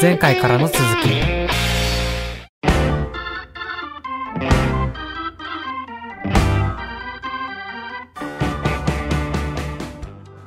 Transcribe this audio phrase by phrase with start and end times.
[0.00, 0.84] 前回からの続き。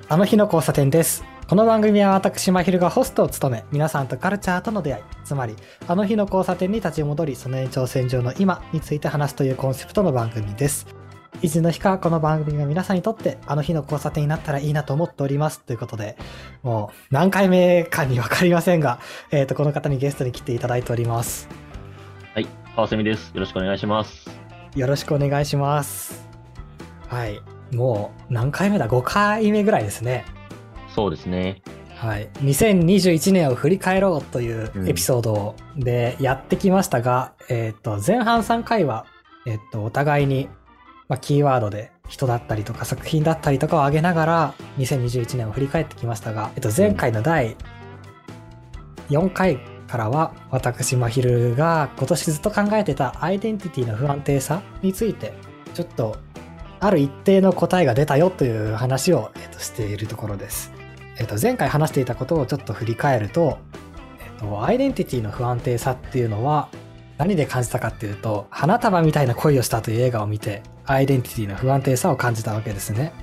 [0.09, 1.23] あの日の交差点です。
[1.47, 5.03] この番組は私まひるがホストを務め皆さんとカルチャーとの出会い。
[5.23, 5.55] つまり
[5.87, 10.96] あの日の交差点に立ち戻りその延長線上の今について話すというコンセプトの番組です。
[11.43, 15.59] いつの日かこの番組が皆さんにとってあの日の交差点になったらいいなと思っております。
[15.61, 16.17] ということで
[16.63, 18.99] もう何回目かにわかりませんが、
[19.29, 21.47] えっ、とこの方にゲストに来ていただいております。
[22.33, 23.31] はい、川蝉です。
[23.35, 24.29] よろしくお願いします。
[24.75, 26.27] よろしくお願いします。
[27.07, 27.39] はい。
[27.71, 30.25] もう何回目だ？5回目ぐらいですね。
[30.89, 31.61] そうですね。
[31.97, 39.05] はい、2021年を振り返ろうというエピソードでやってきましたが、えっ、と前半3回は、
[39.45, 40.49] えっ、とお互いに、
[41.07, 47.55] まあ、キーワードで人だったりとか作品だったりとかを挙げながら2021年を振り返ってきましたが、えっと前回の第
[49.09, 55.33] 4回からは私まひるが今年ずっと考えてたアイデンティティの不安定さについて
[55.73, 56.17] ちょっと
[56.79, 60.71] ある一定の答えが出たよという話を、えっとしているところです。
[61.19, 63.57] えっと、前回話していたことをちょっと振り返ると、
[64.19, 66.69] えっと、アイデンティティの不安定さっていうのは
[67.17, 73.13] 何で感じたかっていうと花束みたいな恋をしたという映画を見てアイデンティティの不安定さを感じたわけですね。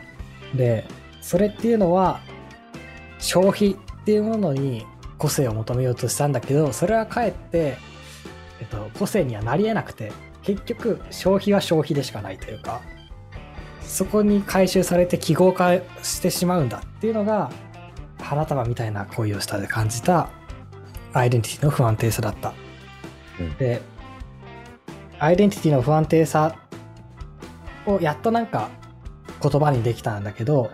[0.55, 0.87] で
[1.21, 2.21] それっていうのは
[3.19, 4.85] 消費っていうものに
[5.17, 7.79] 個性を求めようとしたんだけどそれはかえって、
[8.61, 12.83] えっと、個性にはなり得なくて結局消費は消費でしかないというか
[13.81, 17.51] そこに回収されて記号化してしまうんだっていうのが
[18.21, 20.29] 花束みたいな恋をしたで感じた
[21.13, 22.64] アイデンティティの不安定さだった。
[23.41, 23.83] うんで
[25.19, 26.57] アイデンティティの不安定さ
[27.87, 28.71] をやっとなんか
[29.43, 30.71] 言葉にできたんだけど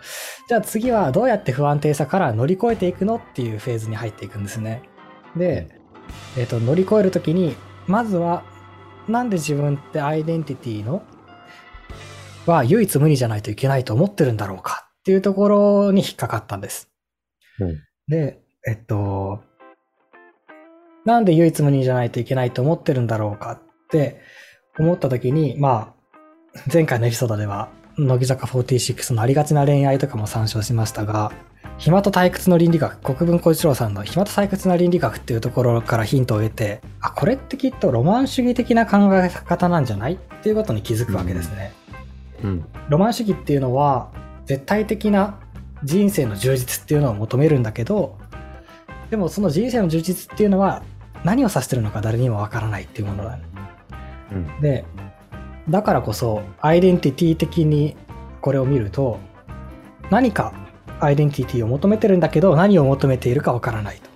[0.48, 4.83] じゃあ次はどうやって不安定さから乗り越えていくのっていうフェーズに入っていくんですね。
[5.36, 5.81] で、
[6.36, 7.55] えっと乗り越える時に
[7.86, 8.42] まずは
[9.06, 11.03] なんで自分ってアイデンティティの
[12.47, 16.91] は唯一無二じゃないといけないと思ってるんだろうかっていうところに引っかかったんです。
[17.60, 19.41] うんで、えっと、
[21.05, 24.21] なんで唯一無二じゃないといけないと思ってるんだろうかって
[24.78, 25.94] 思った時に、ま
[26.56, 27.69] あ、前回のエピソードでは、
[27.99, 31.33] 乃木坂46のありがちな恋愛とかも参照しましたが、
[31.78, 41.72] 暇と退屈の倫理学、国分小一郎さんの暇と退屈な倫理学っていうところからヒントを得て、あ、これってきっとロマン主義的な考え方なんじゃないっていうことに気づくわけですね。
[42.44, 42.65] うん。
[42.88, 44.11] ロマン主義っていうのは
[44.44, 45.38] 絶対的な
[45.84, 48.19] 人生の充実っていうのを求めるんだけど
[49.11, 50.82] でもその人生の充実っていうのは
[51.25, 53.38] 何を指してるのか誰にもわからないっていうものだ、
[54.32, 54.60] うん。
[54.60, 54.84] で
[55.69, 57.97] だからこそアイデンティティ的に
[58.41, 59.19] これを見ると
[60.10, 60.53] 何か
[60.98, 64.10] アイデンティティを求めてるんだけど何を求めているかわからないと。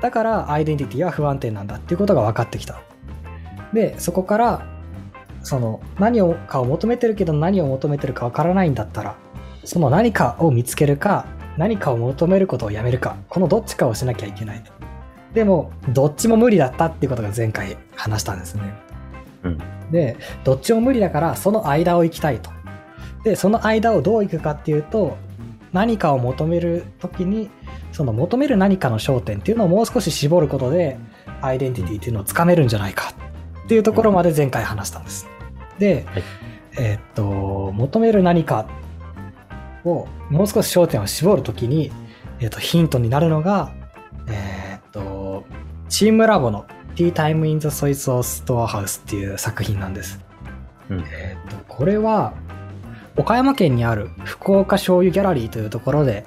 [0.00, 2.80] だからアイデンティティは不安定なんだっていうことが分かってきた。
[3.72, 4.66] でそこから
[5.42, 9.16] その何をかを求めてるけど何を求めてるかわからないんだったら
[9.64, 11.26] その何かを見つけるか
[11.56, 14.62] 何かを求めることをやめるかこのどっちかをしなきゃいけない
[15.36, 18.62] でもどっちも無理だったっていうことが前回話したんですね。
[19.42, 19.58] うん。
[19.92, 22.50] でどっちも無理だからその間を行きたいと。
[23.22, 25.18] でその間をどう行くかっていうと
[25.74, 27.50] 何かを求める時に
[27.92, 30.96] その求める何かの焦点っていうのをもう少し絞ることで
[31.42, 33.12] アイデンティティっていうのをつかめるんじゃないか
[33.64, 35.28] っていうところまで前回話したんです。
[35.78, 36.22] で、はい。
[36.78, 38.66] えーっと求める何か
[39.84, 41.92] をもう少し焦点を絞るときに、
[42.40, 43.74] えーっとヒントになるのが
[44.28, 44.65] えー
[45.88, 50.20] チームラボの Tea Time in the Soy Sauce Storehouse っていう作品なんです。
[50.90, 51.00] うん。
[51.00, 52.34] えーっとこれは
[53.16, 56.26] 岡山県にある福岡醤油ギャラリーというところで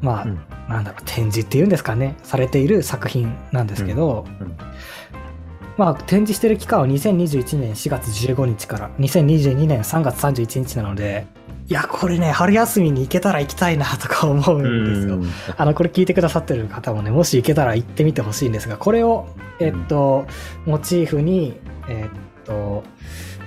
[0.00, 0.40] まあ、うん。
[0.68, 4.56] なんだろう展示っていうんですかねされている作品なんですけど、うん。
[5.76, 11.26] まあ展示してる期間は2021年4月15日から2022年3月31日なので
[11.70, 15.14] いやこれね春休みに行けたら行きたいなとか思うんですよ。
[15.14, 15.30] うん。
[15.56, 19.28] あのこれ聞いてくださってる方もねもし行けたら行ってみてほしいんですがこれを
[19.60, 20.26] えっと
[20.66, 22.82] モチーフにえっと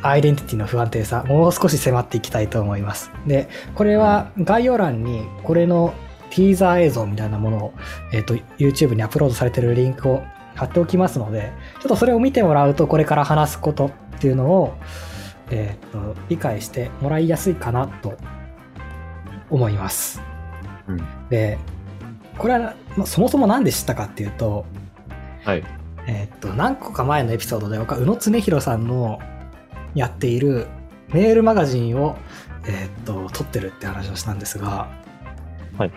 [0.01, 3.11] アイデンティティの不安定さもう少し迫っていきたいと思います。
[3.27, 5.93] でこれは概要欄にこれの
[6.29, 7.73] ティーザー映像みたいなものを、
[8.13, 10.23] えっと YouTube にアップロードされてるリンクを
[10.55, 14.77] 貼っておきますのでちょっとそれを見てもらうとこれから話すことっていうのを、
[15.53, 18.17] えっと理解してもらいやすいかなと
[19.49, 20.21] 思います
[20.87, 21.29] うん。
[21.29, 21.57] で
[22.37, 24.65] これは、まあ、そもそも何で知ったかっていうと、
[25.43, 25.63] はい。
[26.07, 29.19] えーっと何個か前のエピソードで僕は宇野恒弘さんの
[29.93, 30.65] やっている
[31.09, 32.17] メールマガジンを、
[32.65, 34.89] えーっと撮ってるって話をしたんですが、
[35.77, 35.91] はい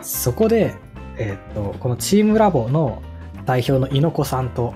[0.00, 0.74] そこで、
[1.18, 3.02] えーっとこのチームラボの
[3.44, 4.74] 代表の猪子さんと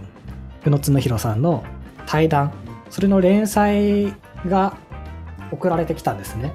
[0.66, 1.64] 宇野恒弘さんの
[2.06, 2.52] 対談、
[2.90, 4.14] それの連載
[4.46, 4.76] が
[5.50, 6.52] 送られてきたんですね。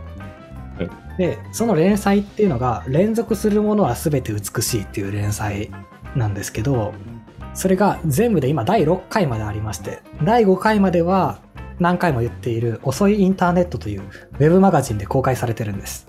[0.77, 5.69] はいで、その連載っていうのが、連続するものは全て美しいっていう連載
[6.15, 6.93] なんですけど、
[7.53, 11.39] それが全部で今第6回までありまして、第5回までは
[11.79, 16.07] 何回も言っている遅いインターネットというウェブマガジンで公開されてるんです。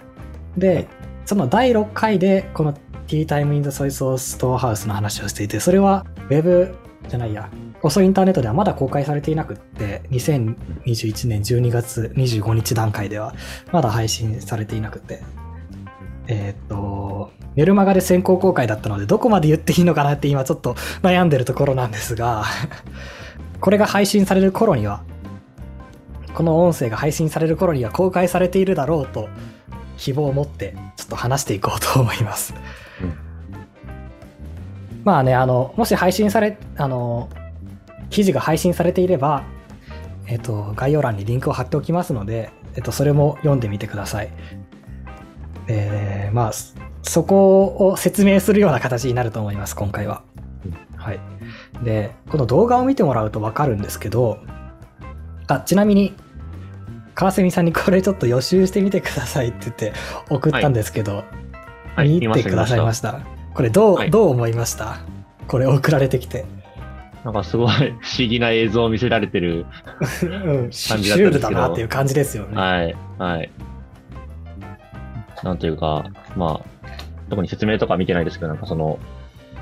[0.56, 0.88] で、
[1.26, 2.74] その第6回でこの
[3.06, 6.74] Tea Time in the Soy Sauce Storehouse の話をしていて、それはウェブ
[7.08, 7.50] じゃないや、
[7.84, 13.34] 遅いインターネットではまだ公開されていなくって、2021年12月25日段階では
[13.72, 15.22] まだ配信されていなくて、
[16.26, 22.44] えーっと、メルマガで先行公開だったので、どこまで言っていいのかなって今ちょっと悩んでるところなんですが、
[23.60, 25.02] これが配信される頃には、
[26.32, 29.28] この音声が配信される頃には公開されているだろうと
[29.96, 32.54] 希望を持ってちょっと話していこうと思います。
[33.02, 33.24] うん
[35.04, 37.28] まあね、あの、もし配信され、あの、
[38.14, 39.42] 記事が配信されていれば、
[40.28, 44.30] えっと、概要欄にリンクを貼っておきますので、えっと、それも読んでみてください。
[45.66, 50.22] えー、まあ、そそこを説明するような形になると思います、今回は
[50.64, 50.96] うん。
[50.96, 51.20] はい。
[51.82, 54.38] で、この動画を見てもらうとわかるんですけど、
[55.48, 56.14] あ、ちなみに、
[57.14, 59.92] 川蝉さんにこれちょっと予習してみてくださいって言って
[60.30, 61.24] 送ったんですけど、
[61.96, 62.20] はい。
[62.20, 63.20] 見てくださいましした。
[63.54, 64.98] これどう、はいどう思いました？
[65.46, 66.44] これ送られてきて。
[67.24, 67.30] た。
[67.30, 69.66] なんかすごい 不思議な映像を見せられてる。
[70.22, 72.56] うん、シ感じュールだったんですけどだなっていう感じですよね。
[72.56, 72.96] はい。
[73.18, 73.50] はい。
[75.42, 76.04] なんというか、
[76.36, 76.90] まあ、
[77.28, 78.98] 特に説明とか見てないですけど、なんかその、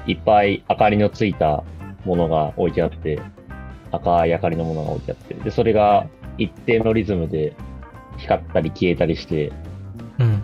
[0.06, 1.64] いっぱい明かりのついた
[2.04, 3.20] ものが置いてあって、
[3.90, 6.06] 赤い明かりのものが置いてあって、で、それが
[6.38, 7.54] 一定のリズムで
[8.16, 9.52] 光ったり消えたりして、
[10.18, 10.42] うん。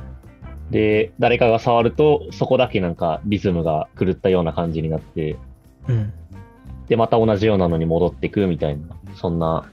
[0.71, 5.37] で、誰かが触ると、そこだけなんかリズムが狂ったような感じになって、
[5.89, 6.13] うん。
[6.89, 8.83] で、また同じようなのに戻ってくみたいな、
[9.15, 9.71] そんな、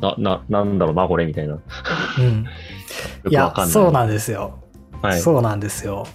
[0.00, 1.54] な、な、なんだろうな、これみたいな。
[1.54, 1.60] よ
[2.18, 2.46] うん。
[3.30, 3.52] いや。
[3.66, 4.58] そうなんですよ。
[5.02, 5.20] はい。
[5.20, 6.06] そうなんですよ。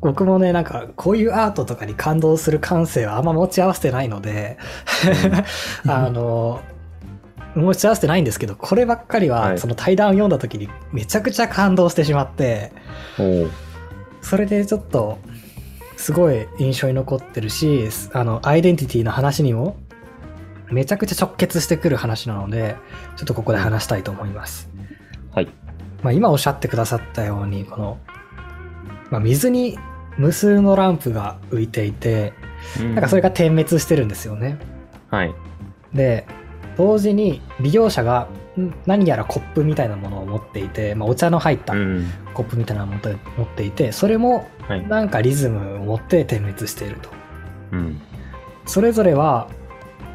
[0.00, 4.58] 僕もね、なんか、こういうアートとかに感動する感性はあんま持ち合わせてないので、
[5.86, 6.60] あの、
[7.54, 12.72] 持ち合わせてないんですけど、こればっかりは、はいその対談を読んだ時にめちゃくちゃ感動してしまって、
[13.18, 13.50] おう
[14.20, 15.18] それでちょっと、
[15.96, 19.76] すごい印象に残ってるし、あの、アイデンティティの話にも、
[20.70, 22.76] めちゃくちゃ直結してくる話なので、
[23.16, 24.68] ちょっとここで話したいと思います。
[25.32, 25.48] はい。
[26.02, 27.98] まあ、今おっしゃってくださったように、この、
[29.10, 29.78] まあ、水に
[30.18, 32.32] 無数のランプが浮いていて、
[32.78, 34.58] なんかそれが点滅してるんですよね。
[35.10, 35.34] はい。
[35.94, 36.26] で、
[36.76, 38.26] 同時に利用者がん
[38.86, 42.10] 何やらコップみたいなものを持っていて、まあ、お茶の入ったうん。
[42.34, 44.86] コップみたいなものを持っていて、それもはい。
[44.86, 47.10] なんかリズムを持って点滅していると。
[47.72, 48.00] うん。
[48.66, 49.48] それぞれは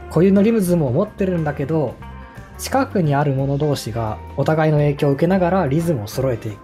[0.09, 1.95] 固有のリズムを持ってるんだけど、
[2.57, 6.57] 近くにあるもの同士がお互いの影響を受けながらリズムを揃えていく。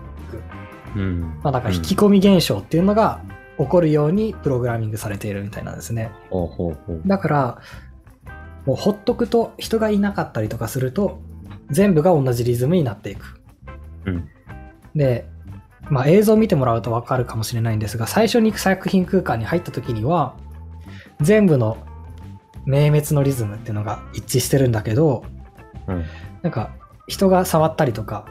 [0.95, 1.21] うん。
[1.43, 3.21] まあ、だから引き込み現象っていうのが
[3.57, 6.11] 起こるようにプログラミングされているみたいなんですね。
[6.29, 7.01] ほうほうほう。
[7.05, 7.61] だから、
[8.65, 11.19] もうほっとくと人がいなかったりとかすると、
[11.69, 13.41] 全部が同じリズムになっていく。
[14.05, 14.29] うん。
[14.95, 15.27] で、
[15.89, 20.35] まあ映像を見てもらうとわかるかもしれないんですが、最初に作品空間に入った時には、
[21.21, 21.77] 全部の
[22.65, 25.23] 明滅のリズムっていうのが一致してるんだけど、
[25.87, 26.03] うん。
[26.41, 26.71] なんか
[27.07, 28.25] 人が触ったりとか、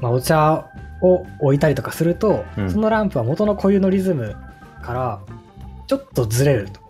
[0.00, 0.66] まあ、お茶
[1.02, 4.36] を置いたりとかすると、うんそのランプは元の固有のリズム
[4.82, 5.20] から
[5.86, 6.80] ちょっとずれると。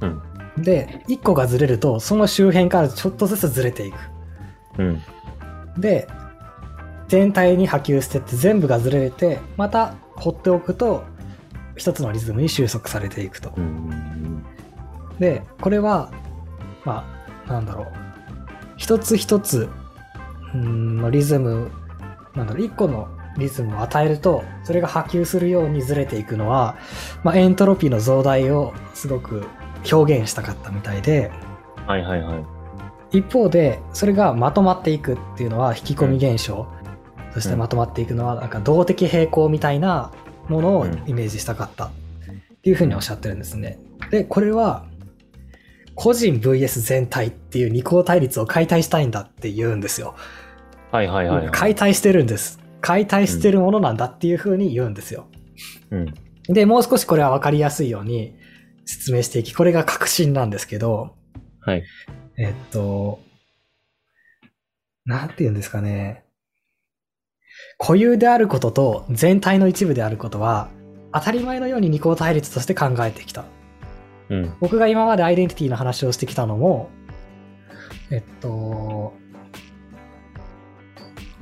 [0.00, 0.62] うん。
[0.62, 3.98] で、1個がずれると、その周辺からちょっとずつずれていく。
[4.80, 5.80] うん。
[5.80, 6.08] で、
[7.08, 11.04] 全体に波及してって全部がずれて、また放っておくと、
[11.76, 13.52] 一つのリズムに収束されていくと。
[13.56, 14.44] うん。
[15.18, 16.10] で、これは、
[16.84, 17.04] ま
[17.46, 17.86] あ、なんだろう。
[18.76, 19.68] 一つ一つ
[20.54, 21.70] のリズム、
[22.34, 23.08] なんだろう、一個の
[23.38, 26.76] リズムを与えると、それが波及するようにずれていくのは、
[27.22, 29.46] まあ、エントロピーの増大をすごく
[29.90, 31.30] 表現したかったみたいで、
[31.86, 32.59] はいはいはい。
[33.12, 36.66] 一方で、それがまとまっていくっていうのは引き込み現象。
[37.32, 40.12] そしてまとまっていくのは、なんか動的平衡みたいな
[40.48, 41.90] ものをイメージしたかったっ
[42.62, 43.78] ていうふうにおっしゃってるんですね。
[44.10, 44.84] で、これは、
[45.94, 50.14] 個人 VS 全体っていう二項対立を解体したいんだって言うんですよ。
[50.90, 51.50] はいはいはいはい。
[51.50, 52.58] 解体してるんです。
[52.80, 55.26] 解体してるものなんだっていうふうに言うんですよ。
[55.90, 56.14] うん。
[56.48, 58.34] で、もう少しこれは分かりやすいように
[58.86, 61.14] 説明していき、これが確信なんですけど、
[61.60, 61.82] はい。
[62.40, 63.20] えっと、
[65.04, 66.24] なんて言うんですかね。
[67.78, 70.70] 固有であることと全体の一部であることは、
[71.12, 73.44] 当たり前のように二項対立として考えてきた。
[74.30, 74.54] うん。
[74.58, 76.88] 僕が今までアイデンティティの話をしてきたのも、
[78.10, 79.12] えっと、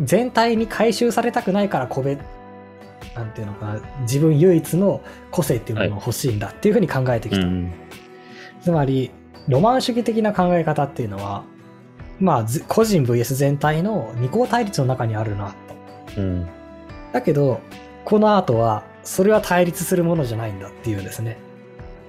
[0.01, 2.21] 全体に回収されたくないから個別、
[3.15, 5.01] なんていうのかな、自分唯一の
[5.31, 7.43] 個性っていうものが欲しいんだっていうふうに考えてきた。
[7.43, 7.73] うん。
[8.63, 9.13] つまり、
[9.49, 11.45] ロマン主義的な考え方っていうのは、
[12.21, 15.55] まあ、ず個人 VS 全体の二項対立の中にあるな
[16.15, 16.21] と。
[16.21, 16.47] うん。
[17.13, 17.61] だけど、
[18.05, 21.39] このアートは、それは対立するものじゃないんだっていうんですね。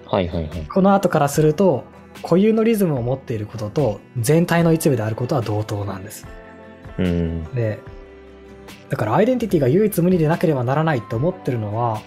[0.06, 0.66] はいはいはい。
[0.68, 1.86] この後からすると
[2.24, 6.28] 固有のリズムを持っていることと全体の一部であることは同等なんです。
[6.98, 7.44] うん。
[7.54, 7.80] で
[8.90, 12.02] だからアイデンティティが唯一無二でなければならないと思ってるのは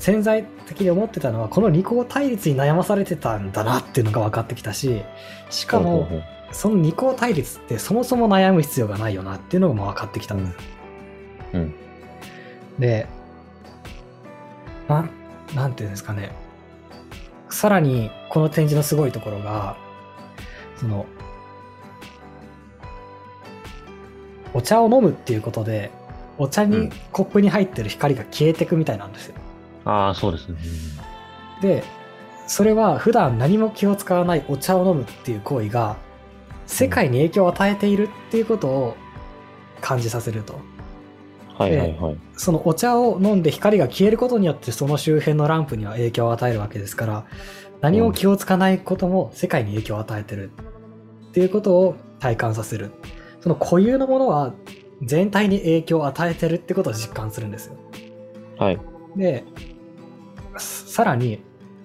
[0.00, 5.02] 潜在的に思ってたのはこの二項対立に悩まされてたんだなっていうのが分かってきたし
[5.50, 6.08] しかも
[6.52, 10.56] その二項対立ってそもそも悩む必要がないよなっていうのが分かってきたんです。
[11.52, 11.74] うん。
[12.78, 13.06] で
[14.88, 15.10] なん
[15.54, 16.32] なんていうんですかね
[17.50, 19.76] さらにこの展示のすごいところが
[20.76, 21.04] その
[24.54, 25.90] お茶を飲むっていうことで
[26.38, 29.34] お茶に、うんコップに入ってる光が消えてくみたいなんですよ
[29.84, 30.56] ああ、そうですね。
[31.60, 31.84] で
[32.46, 35.96] それは普段何も気を使わないお茶を飲むっていう行為が
[36.66, 38.96] 世界に影響を与えているっていうことを
[39.80, 40.58] 感じさせると
[41.56, 42.16] はいはいはい。
[42.36, 47.26] そのお茶を飲んで光が消えることによってその周辺のランプには影響を与えるわけですから
[47.80, 50.50] 何も気をつかないことも世界に影響を与えてる
[51.28, 52.90] っていうことを体感させる
[53.40, 54.54] その固有のものは
[55.02, 57.76] 全体に影響を与えてるってことを実感するんですよ
[58.58, 58.80] はい。
[59.16, 59.44] で
[60.90, 61.42] ささらに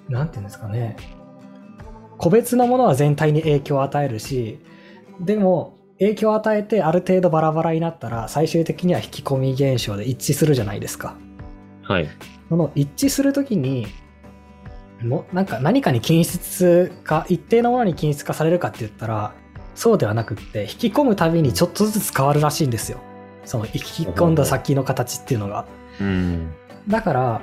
[0.09, 0.97] 何て言うんですかね
[2.17, 4.59] 個別のものは全体に影響を与えるし
[5.19, 11.15] でも影響を与えてある程度バラバラになったら最終的には引き込み現象で一致するじゃないですか
[11.83, 12.09] はい。
[12.49, 13.87] その一致するときに
[15.03, 19.33] もなんか何かに均質化一定のものに均質化されるかって言ったら
[19.75, 22.99] そうではなくって引き込むたびにちょっとずつ変わるらしいんですよ
[23.45, 25.65] その引き込んだ先の形っていうのが
[26.01, 26.51] うん。
[26.87, 27.41] だから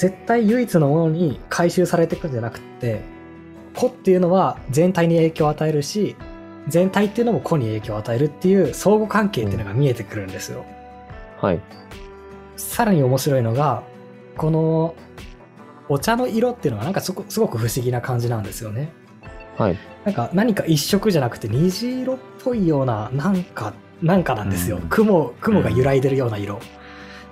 [0.00, 3.02] 絶対唯一のものに回収されていくんじゃなくって
[3.76, 6.16] 個っていうのは全体に影響を与えるし
[6.68, 10.64] 全体っていうのも個に影響を与えるっていう相互関係っていうのが見えてくるんですよ、
[11.38, 11.60] はい。
[12.56, 13.82] さらに面白いのが
[14.38, 14.94] この
[15.90, 18.92] お茶の色っていうのがなんかすごすごく不思議な感じなんですよね。
[19.58, 19.78] はい。
[20.06, 24.88] なんか何か一色じゃなくて虹色っぽいようななんかなんかなんですよ、うん。
[24.88, 26.80] 雲雲が揺らいでるような色、うん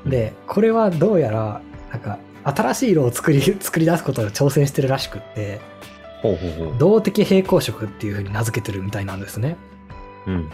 [0.06, 1.60] でこれはどうやら
[1.90, 2.18] なんか
[2.56, 5.60] 新しい色を作り 作り出すことに挑戦してるらしくって
[6.22, 6.78] ほうほうほう。
[6.78, 9.56] 動的平衡色っていう風に名付けてるみたいなんですね
[10.26, 10.50] うん。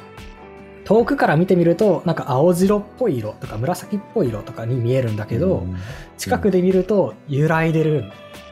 [0.85, 5.77] 遠くから見てみるとなんか青白っぽい色とか紫っぽい色とかに見えるんだけど、うん
[6.17, 8.05] 近くで見ると揺らいでる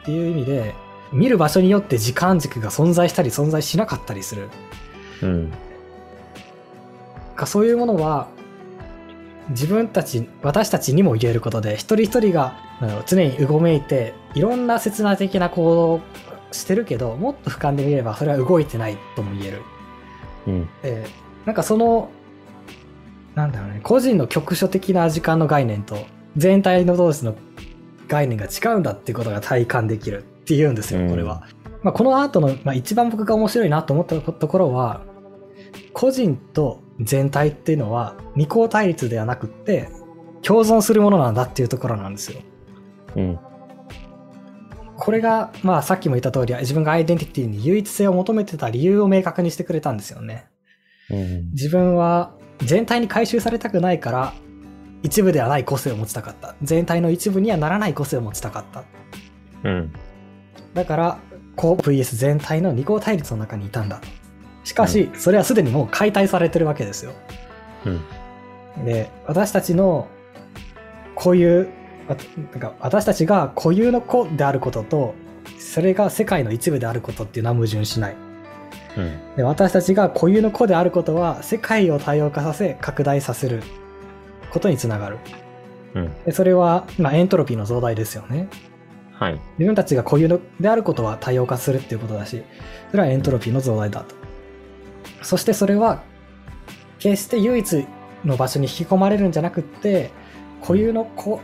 [0.03, 0.75] っていう意味で
[1.13, 4.49] 見る場所によって時間軸が存在したり存在しなかったりする
[5.23, 5.53] うん。
[7.37, 8.29] かそういうものは
[9.51, 12.57] 自分たち私たちにも言えることで一人一人が
[13.07, 16.01] 常にうごめいていろんな刹那的な行動を
[16.53, 19.63] してるけどもっと俯瞰で見ればそれは動いてないとも言える。
[20.47, 20.69] うん。
[20.83, 21.07] で
[21.45, 22.11] なんかその
[23.35, 25.97] なんだろうね個人の局所的な時間の概念と
[26.37, 27.35] 全体の同士の
[28.09, 31.47] 概念が違うんだっていうことが体感できるっていうんですよこれは。
[31.83, 35.03] まあ、このアートの、まあ、一番僕が面白いなと思ったところは
[35.93, 39.89] 個人と全体っていうのは二項対立ではなくって
[40.43, 42.41] 共存するものなんだっていうところなんですよ。
[43.17, 43.39] うん。
[44.97, 50.47] これが、まあさっきも言った通り自分がアイデンティティに唯一性を求めてた理由を明確にしてくれたんですよね。
[51.11, 51.51] うん。
[51.51, 54.35] 自分は全体に回収されたくないから
[55.03, 58.85] 一部ではない個性を持ちたかった全体の一部にはならない個性を持ちたかった
[59.65, 59.93] うん。
[60.75, 61.19] だから
[61.57, 64.01] 個 VS 全体の二項対立の中にいたんだ
[64.65, 67.13] しかし、それはすでにもう解体されてるわけですよ
[67.87, 68.85] うん。
[68.85, 70.09] で私たちの
[71.17, 71.69] 固有
[72.09, 72.17] わ
[72.53, 75.15] なんか私たちが固有の個であることと
[75.59, 78.17] それが世界の一部であることっていうのは矛盾しない
[78.97, 79.37] うん。
[79.37, 83.63] で私たちが固有の個であることは世界を多様化させ拡大させる
[84.51, 85.19] ことにつながる
[85.95, 86.25] うん。
[86.25, 88.49] でそれは、まあ、エントロピーの増大ですよね
[89.13, 89.41] はい。
[89.59, 92.43] 自分たちが固有のであることは多様化するっていうことだし
[92.91, 94.22] それはエントロピーの増大だと
[95.23, 96.03] そしてそれは
[96.99, 97.87] 決して唯一
[98.25, 100.11] の場所に引き込まれるんじゃなくって
[100.61, 101.41] 固有の個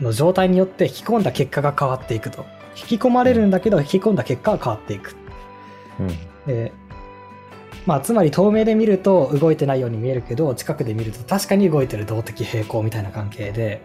[0.00, 2.44] の状態によって引き込んだ結果が変わっていくと。
[2.76, 5.14] 引き込まれるんだけど引き込んだ結果は変わっていく。
[5.98, 6.08] うん。
[6.46, 6.72] で
[7.86, 13.82] まあつまり透明で見ると動いてないように見えるけど近くで見ると確かに動いてる動的平衡みたいな関係で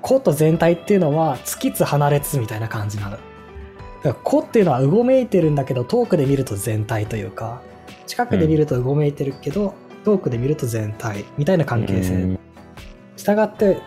[0.00, 3.10] 個と全体っていうのはつきつ離れつみたいな感じなの。
[3.10, 3.20] だか
[4.04, 7.60] ら個っていうのはうごめいてるんだけど遠くで見ると全体というか
[8.06, 12.38] 近くで見るとうごめいてるけど、遠くで見ると全体みたいな関係性、うん。
[13.16, 13.78] したがって、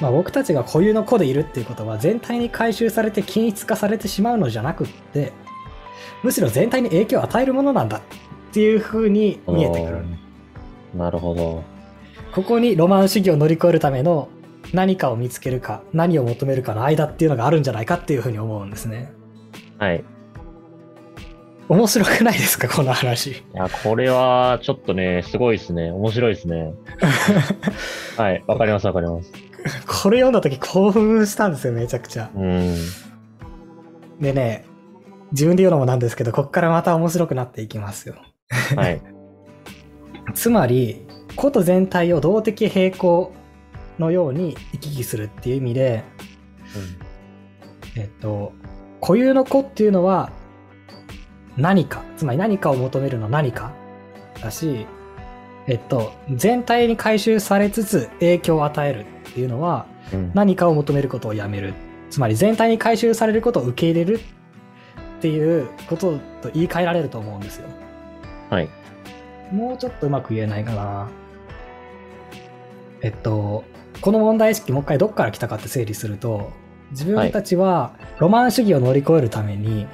[0.00, 5.32] まあ、僕たちが固有の個でいるっていうことは全体に回収されて均一化されてしまうのじゃなくって
[6.22, 8.00] むしろ全体に影響を与えるものなんだっ
[8.52, 10.04] ていう風に見えてくる。
[10.94, 11.62] なるほど。
[12.34, 14.28] ここにロマン主義を乗り越えるための
[14.72, 19.12] 何かを見つけるか何を求めるかの間っていうのがあるんじゃないかっていう風に思うんですね。
[19.78, 20.04] はい。
[21.70, 25.92] 面白くないですかこの話いや、これは、ちょっとね、すごいですね。
[25.92, 26.74] 面白いですね。
[28.18, 28.42] はい。
[28.46, 29.32] わかります、わかります。
[29.86, 32.74] これ読んだ時興奮したんですよめちゃくちゃうん。
[34.20, 34.64] でね
[35.32, 38.16] 自分で言うのもなんですけどこっからまた面白くなっていきますよ
[38.76, 39.00] はい。
[40.34, 43.32] つまり個と全体を動的平衡
[43.98, 46.04] のように行き来するっていう意味で、
[47.96, 48.52] えっと、
[49.00, 50.32] 固有の個っていうのは
[51.60, 53.72] 何かつまり何かを求めるの何か
[54.42, 54.86] だし、
[55.66, 60.30] えっと、全体に回収されつつ影響を与えるっていうのはうん。
[60.34, 61.74] 何かを求めることをやめる
[62.10, 64.20] つまり全体に回収されることを受け入れる
[65.20, 67.68] っていうことと言い換えられると思うんですよ。
[68.48, 68.68] はい。
[69.52, 71.08] もうちょっとうまく言えないかな。
[73.02, 73.64] えっと、
[74.00, 76.50] この問題意識もう一回どっから来たかって整理すると、
[76.90, 79.86] 自分たちはロマン主義を乗り越えるために、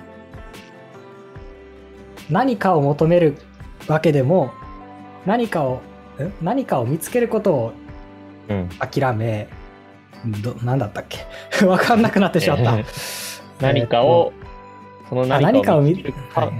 [2.30, 3.36] 何かを求める
[3.88, 4.52] わけでも、
[5.26, 5.80] 何かを、ん
[6.42, 7.72] 何かを見つけることを
[8.48, 8.68] うん。
[8.78, 9.48] 諦め、
[10.42, 11.26] ど、なんだったっけ？
[11.66, 12.78] わかんなくなってしまった。
[13.60, 14.32] 何かを、
[15.08, 16.52] そのあ何かを見つけるか、はい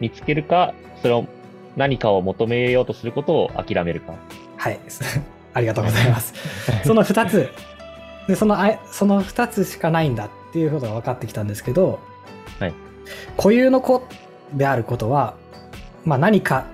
[0.00, 0.72] 見つけるか、
[1.02, 1.26] それを
[1.76, 4.14] 何かを求めようとすることを諦めるか。
[4.56, 4.78] はい。
[5.52, 6.32] ありがとうございます。
[6.84, 7.50] その2つ。
[8.26, 11.98] で、そのあい、その2つしかないんだっていうことが分かってきたんですけど、
[12.58, 12.74] はい。
[13.36, 14.02] 固有の子
[14.54, 15.34] であることは、
[16.04, 16.66] まあ何か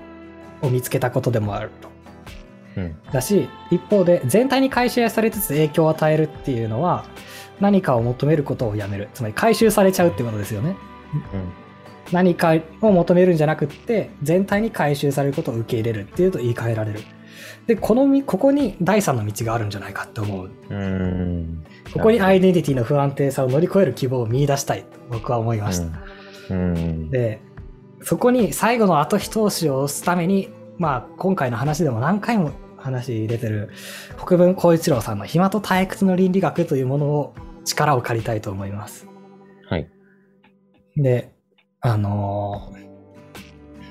[0.61, 1.89] を見つけたことでもあると。
[2.77, 2.95] うん。
[3.11, 7.05] だし、一方で全体に回収されつつ影響を与えるっていうのは、
[7.59, 9.09] 何かを求めることをやめる。
[9.13, 10.75] つまり回収されちゃうってことですよね。
[11.13, 11.23] うん。
[12.11, 17.01] 何かを求めるんじゃなくって全体に回収されることを受け入れるっていうと言い換えられる
[17.67, 21.65] でこのみここに第三の道があるんじゃないかって思ううーん。
[21.93, 26.77] ここにアイデンティティの不安定さを乗り越える希望を見出したいと僕は思いました、うん。
[26.77, 27.09] うん。
[27.09, 27.41] で
[28.03, 33.71] そこに最後の後一押しを押すためにまあ今回の話でも何回も話出てる
[34.23, 37.33] 国分光一郎さんの暇と退屈の倫理学というものを
[37.65, 39.07] 力を借りたいと思います
[39.69, 39.89] はい。
[40.95, 41.33] で、
[41.81, 42.87] あのー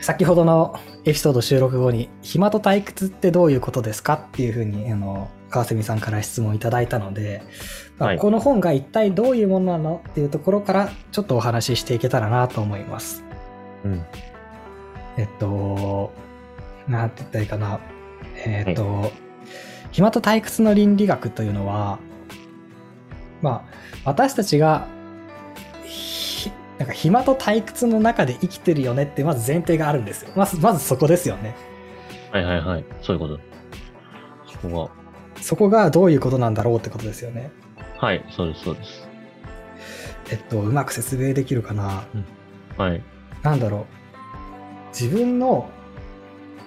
[0.07, 7.43] 先ほどのエピソード収録後に、暇と退屈ってどういうことですかっていうふうに、あの、川蝉さんから質問いただいたので、
[7.99, 13.25] まあはいこの本が一体どういうものなのっていうところから、ちょっとお話ししていけたらなと思います。
[13.87, 14.05] うん。
[15.17, 16.13] えっと、
[16.89, 17.81] なんて言ったらいいかな。
[18.45, 19.13] えっと、
[19.93, 21.99] 暇と退屈の倫理学というのは、
[23.41, 23.67] ま
[24.05, 24.87] あ、私たちが、
[25.85, 30.31] ひなんか暇と退屈の中で生きてるよねってまず前提があるんですよ。
[30.37, 31.55] まず、まずそこですよね。
[32.33, 32.85] はいはいはい。
[33.03, 33.41] そういうこと。
[34.53, 34.91] そこ
[35.41, 37.51] そこがどういうことなんだろうってことですよね。
[38.01, 38.07] が。
[38.07, 39.09] はい、そうです、そうです。
[40.31, 42.05] えっと、うまく説明できるかな。
[42.77, 43.03] はい。
[43.43, 43.85] なんだろう。
[44.89, 45.69] 自分の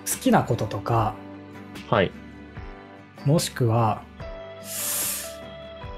[0.06, 1.14] 好きなこととか、
[1.90, 2.12] はい。
[3.26, 4.04] もしくは、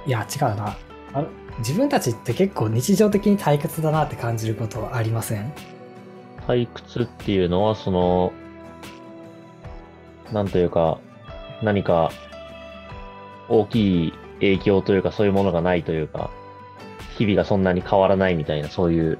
[0.05, 0.77] いや、違うな。
[1.13, 1.25] あ
[1.59, 5.53] 自分たちって結構日常的に退屈だなって感じることはありません？
[6.47, 8.33] 退屈っていうのは、その、
[10.31, 10.99] なんというか、
[11.61, 12.11] 何か
[13.49, 16.31] 大きい影響というか、そういうものがないというか、
[17.17, 19.19] 日々がそんなに変わらないみたいな、そういう、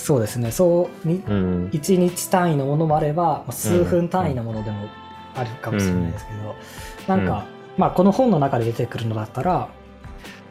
[0.00, 0.50] そうですね。
[0.50, 1.70] そうに、うん。
[1.72, 4.88] 1日単位のものもあれば、まあ数分単位のものでも
[5.34, 9.68] あるかもしれないですけど、なんか、まあこの本の中で出てくるのだったら、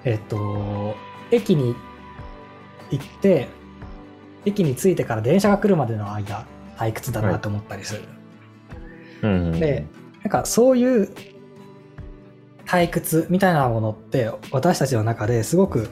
[0.05, 0.95] えっと、
[1.31, 1.75] 駅に
[2.91, 3.47] 行って、
[4.45, 6.45] 駅に着いてから電車が来るまでの間、
[6.77, 8.03] 退屈だなと思ったりする。
[9.23, 9.59] うん。
[9.59, 9.87] で、
[10.23, 11.09] なんかそういう
[12.65, 15.89] 退屈みたいなものって私たちの中ですごく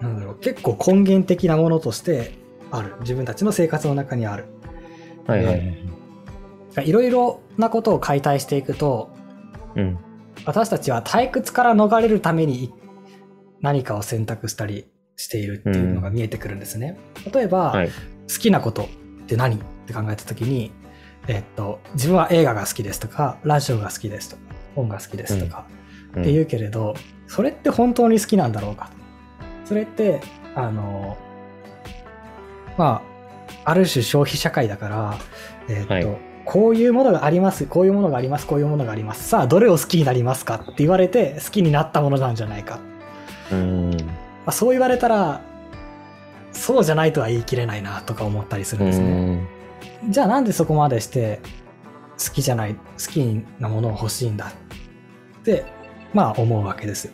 [0.00, 2.32] なんだろう結構根源的なものとして
[2.70, 4.46] ある自分たちの生活の中にある
[5.26, 5.56] はいはい
[6.76, 6.88] はい。
[6.88, 9.10] いろいろなことを解体していくと
[9.74, 9.98] うん。
[10.44, 12.72] 私たちは退屈から逃れるために
[13.60, 16.98] 何かを選択したりしているっていうのが見えてくるんですね、
[17.32, 17.88] 例えば、はい。
[17.88, 17.94] 好
[18.38, 18.86] きなことっ
[19.26, 20.72] て何って考えた時に、
[21.26, 24.42] えっと、自分は映画が好きですとか、ラジオが好きですとか、
[24.74, 25.76] 本が好きですとか、うん
[26.20, 26.94] って言うけれど、
[27.26, 28.92] それって本当に好きなんだろうかと。
[29.66, 30.20] それって、
[30.54, 31.18] あの、
[32.78, 33.02] ま
[33.64, 35.18] あ、ある種消費社会だから、
[35.68, 39.28] えーっと、はいこういうものがあります、こういうものがあります、こういうものがあります。
[39.28, 42.78] さあ、どれを好きになりますかって言われて、好きになったものなんじゃないか。
[43.50, 43.90] うん。
[43.90, 43.96] ま
[44.46, 45.40] あ、そう言われたら、
[46.52, 49.40] そうじゃないとは言い切れないなとか思ったりするんですね。
[50.08, 51.40] じゃあなんでそこまでして
[52.24, 52.80] 好きじゃない、好
[53.12, 54.52] きなものを欲しいんだ
[55.40, 55.64] って、
[56.14, 57.12] まあ思うわけですよ。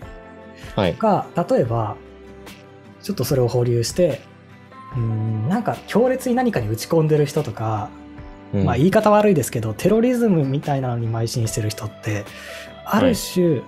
[0.77, 0.97] はい。
[0.99, 1.97] が、例えば、
[3.03, 4.21] ちょっとそれを保留して、
[4.95, 7.91] うーん、なんか強烈に何かに打ち込んでる人とか、
[8.55, 12.25] うんまあ言い方悪いですけど、テロリズムみたいなのに邁進してる人って、
[12.85, 13.63] ある種、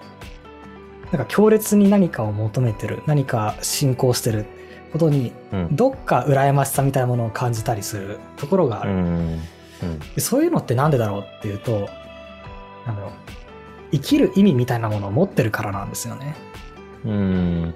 [1.10, 4.44] なんか強烈に何かを求めてる、何か信仰してる
[4.92, 5.68] ことに、うん。
[5.76, 8.92] どっか羨ましさみたいなものを感じたりするところがある。
[8.92, 9.40] うん。
[10.18, 11.88] そういうのってなんでだろうっていうと、
[12.86, 13.12] なんだろう、
[13.92, 16.36] 生きる意味みたいなものを持ってるからなんですよね。
[17.04, 17.74] うん。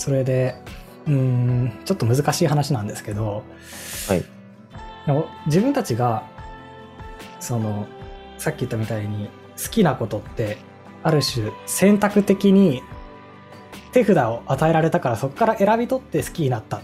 [0.00, 0.54] それで、
[1.06, 3.44] うーん、ちょっと難しい話なんですけど、
[4.08, 4.24] はい。
[5.06, 6.26] でも自分たちが、
[7.38, 7.86] その、
[8.38, 9.28] さっき言ったみたいに
[9.62, 10.56] 好きなことって、
[11.02, 12.82] ある種選択的に
[13.92, 16.80] 手札を与えられたからそこから選び取って好きになったっ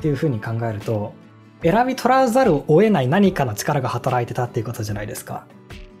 [0.00, 1.14] ていうふうに考えると、
[1.62, 5.46] 選び取らざるを得ない何かの力が働いてたっていうことじゃないですか。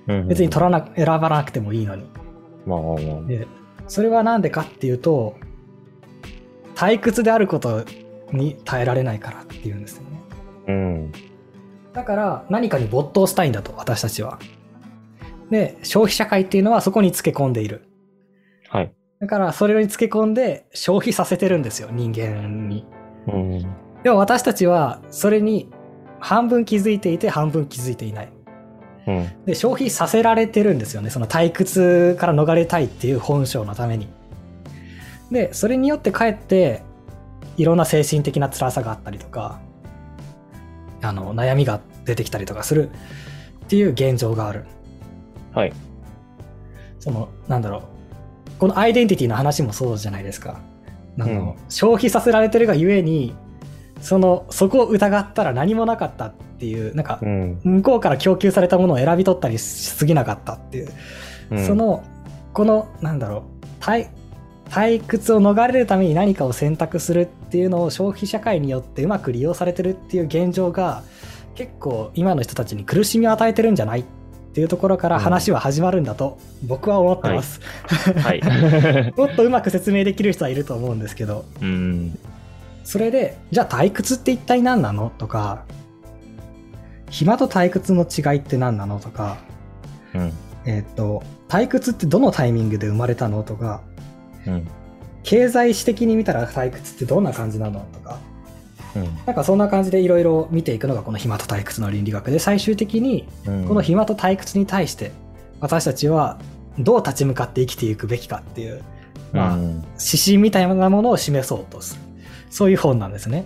[0.08, 2.10] うん別に取らな、選ばなくてもいいのに。
[2.66, 3.22] まあまあまあ。
[3.28, 3.46] で
[3.86, 5.36] それはなんでかっていうと
[6.78, 7.84] 退屈であること
[8.30, 10.22] に耐えられないからっていうんですよね
[10.68, 11.12] うん。
[11.92, 14.38] だから何かに没頭したいんだと私たちは
[15.50, 17.88] で消費社会っていうのはそこにつけ込んでいる
[18.68, 18.92] はい。
[19.18, 22.86] だからそれにつけ込んで消費させてるんですよ人間に
[23.26, 23.62] うん。
[24.04, 25.68] でも私たちはそれに
[26.20, 28.32] 半分気づいていて半分気づいていない
[29.08, 29.44] うん。
[29.46, 34.16] で消費させられてるんですよねその退屈から逃れたいっていう本性のために
[35.30, 36.82] でそれによってかえって
[37.56, 39.60] いろんな精神的な辛さがあったりとか
[41.02, 44.64] あの悩みが出てきたりとかするっていう現状がある。
[45.52, 45.72] はい。
[46.98, 47.82] そのなんだろう。
[48.58, 50.60] このアイデンティティの話もそうじゃないですか。
[51.18, 51.34] あの、う。
[51.34, 51.54] ん。
[51.68, 53.34] 消費させられてるがゆえに
[54.00, 57.60] そのそこを疑ったら何もなかったっていうなんかうん。
[57.62, 60.92] 向こうから供給されたものを選び取ったりしすぎなかったっていう、
[61.50, 61.66] うん。
[61.66, 62.04] そ、の
[62.54, 63.84] このなんだろう。
[63.84, 64.08] 退
[64.70, 71.02] 退屈を逃れるために何かを選択するっていうのを消費社会によってうまく利用されてるっていう現状が
[71.54, 74.04] 結構今の人たちに苦しみを与えてるんじゃないっ
[74.54, 77.60] ていうところから話は始まるんだと僕は思ってます、
[78.16, 78.42] はい。
[79.16, 82.18] もっとうまく説明できる人はいると思うんですけどうん。
[82.84, 85.12] それでじゃあ退屈って一体何なの？
[85.18, 85.64] とか
[87.10, 89.00] 暇と退屈の違いって何なの？
[89.00, 89.38] とか
[90.14, 90.32] うん。
[90.64, 93.42] えっ、と、退屈ってどのタイミングで生まれたの？
[93.42, 93.80] とか、
[94.48, 94.68] うん。
[95.22, 98.18] 経済史的に見たら退屈ってどんな感じなのとか、
[98.96, 99.04] うん。
[99.26, 103.64] なんかそんな感じでいろいろ見ていくのがこの暇と退屈の倫理学で、最終的にうん。
[103.66, 105.12] この暇と退屈に対して
[105.60, 106.38] 私たちは
[106.78, 108.82] どう立ち向かって生きていくべきかっていう、
[109.32, 112.00] まあうん指針みたいなものを示そうとする。
[112.50, 113.44] そういう本なんですね。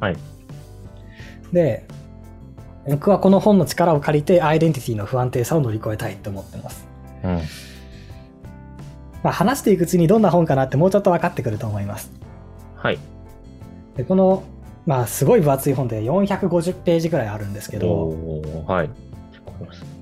[0.00, 0.16] はい。
[1.52, 1.86] で、
[2.88, 6.86] 僕はこの本の力を借りてアイデンティティの不安定さを乗り越えたいと思ってます。
[7.24, 7.40] うん。
[9.22, 12.10] まあ、話していくうちにどんな本かなってもうちょっと分かってくると思います。
[12.76, 12.98] はい。
[13.96, 14.42] でこの、
[14.86, 18.14] まあ、すごい分厚い本で450ページぐらいあるんですけど、
[18.66, 18.90] はい。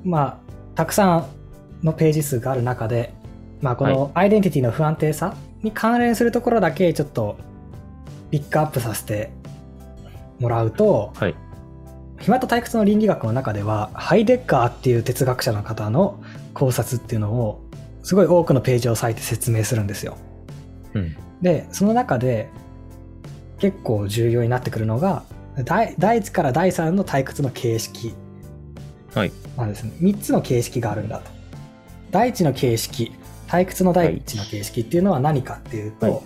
[0.04, 0.38] まあ、
[0.74, 1.26] たくさん
[1.82, 3.12] のページ数がある中で、
[3.60, 7.36] まあ、このアイデンティティの不安定さに関連するところだけちょっと
[8.30, 9.30] ピックアップさせて
[10.38, 11.34] もらうと、はい。
[12.20, 17.62] 暇と退屈の倫理学の中ではハイデッカーっていう哲学者の方の考察っていうのを
[18.02, 20.16] すごい多くのページを割いて説明するんですよ。
[20.94, 21.16] うん。
[21.42, 22.48] でその中で
[23.58, 25.22] 結構重要になってくるのが
[25.64, 28.14] 第第1から第3の退屈の形式
[29.14, 29.32] はい。
[29.56, 31.30] なんですね3つの形式があるんだと
[32.10, 33.12] 第1の形式
[33.48, 36.20] 退屈の第1の形式っていうのは何かっていうと、はい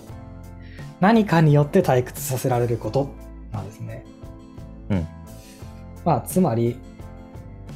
[1.01, 3.09] 何かによって退屈させられること
[3.51, 4.05] なんですね
[4.89, 5.07] うん。
[6.05, 6.77] まあつまり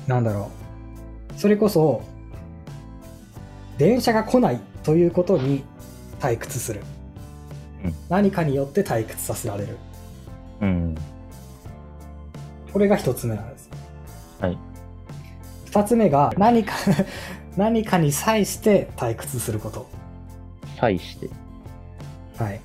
[0.07, 0.49] なんだろ
[1.35, 2.01] うそれこそ
[3.79, 5.63] 電車が来ないということに
[6.19, 6.81] 退屈する、
[7.83, 9.77] うん何かによって退屈させられる
[10.61, 10.97] うん。
[12.73, 13.69] これが一つ目なんです
[14.41, 14.57] はい。
[15.65, 16.73] 二つ目が何か
[17.55, 19.89] 何かに際して退屈すること
[20.77, 21.29] 対して。
[22.37, 22.59] はい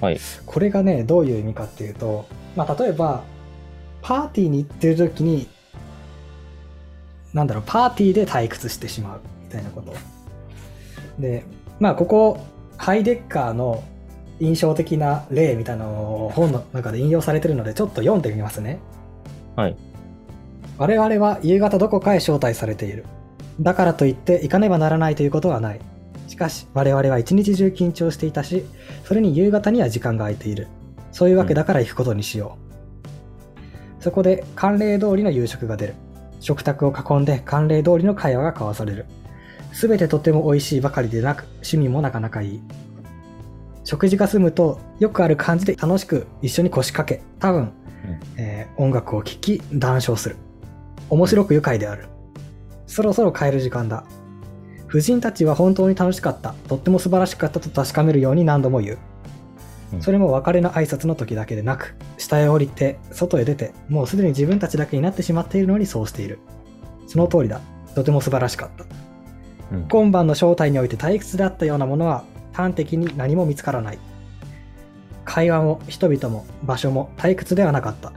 [0.00, 0.20] はい。
[0.46, 3.24] これがねどういう意味かっていうと、まあ、例えば
[4.00, 5.48] パーティーに行ってる時に
[7.32, 9.92] なんだろうパーティーで退屈してしまうみたいなこと
[11.20, 11.44] で
[11.78, 12.38] まあここ
[12.76, 13.84] ハイデッカーの
[14.40, 18.80] 印象的な例みたいなのを本の中で引用されてるのでちょっと読んでみますね。
[19.54, 19.76] はい。
[20.78, 23.04] 我々は夕方どこかへ招待されている。
[23.60, 25.80] だからといって行かねばならないということはない。
[26.26, 28.64] しかし我々は一日中緊張していたし、
[29.04, 30.68] それに夕方には時間が空いている。
[31.12, 32.56] そういうわけだから行くことにしよ
[33.98, 34.02] う。
[34.02, 35.94] そこで慣例通りの夕食が出る。
[36.40, 39.04] 食卓を囲んで慣例通りの会話が交わされる。
[39.72, 42.62] すべてとても美味しいばかりでなく、趣味もなかなかいい。
[43.84, 47.72] 食事が済むと、よくある感じで楽しく一緒に腰掛け、多分、
[48.36, 50.36] えー音楽を聴き、談笑する。
[51.08, 52.06] 面白く愉快である。
[52.86, 54.04] そろそろ帰る時間だ。
[54.88, 58.98] 夫人たちは本当に楽しかった、とっても素晴らしかったと確かめるように何度も言う。
[59.92, 66.38] うんそれも別れの挨拶の時だけでなく、下へ降りて、外へ出て、もうすでに自分たちだけになってしまっているのにそうしている。
[67.08, 67.60] その通りだ。
[67.96, 68.84] とても素晴らしかった。
[69.88, 73.98] 今晩の正体において退屈であったようなものは端的に何も見つからない。
[75.24, 78.12] 会話も人々も場所も退屈ではなかった。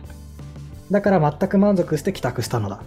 [0.89, 2.81] だから全く満足して帰宅したのだ。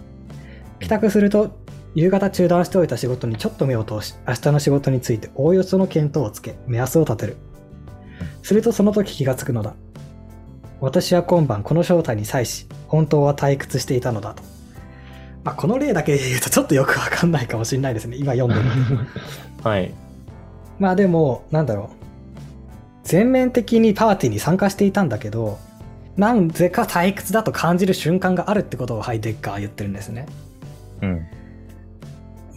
[0.79, 1.51] 帰宅すると
[1.95, 7.37] 夕方中断しておいた仕事にちょっと目を通し、明日の仕事についておおよその見当をつけ、目安を立てる。
[8.43, 9.73] するとその時気がつくのだ。
[10.79, 14.56] 私は今晩この正体に際し、本当は退屈していたのだと。
[15.47, 18.17] まあ、この例だけで言うとちょっとよくわかんないかもしれないですね。
[18.17, 18.69] 今読んでる。
[19.63, 19.93] はい。
[20.77, 21.87] まあでも、なんだろう。
[23.05, 25.57] 全面的にパーティーに参加していたんだけど、
[26.17, 30.25] なんぜか退屈だと感じる瞬間があるってことをハイデッカーは言ってるんですね。
[31.01, 31.25] うん。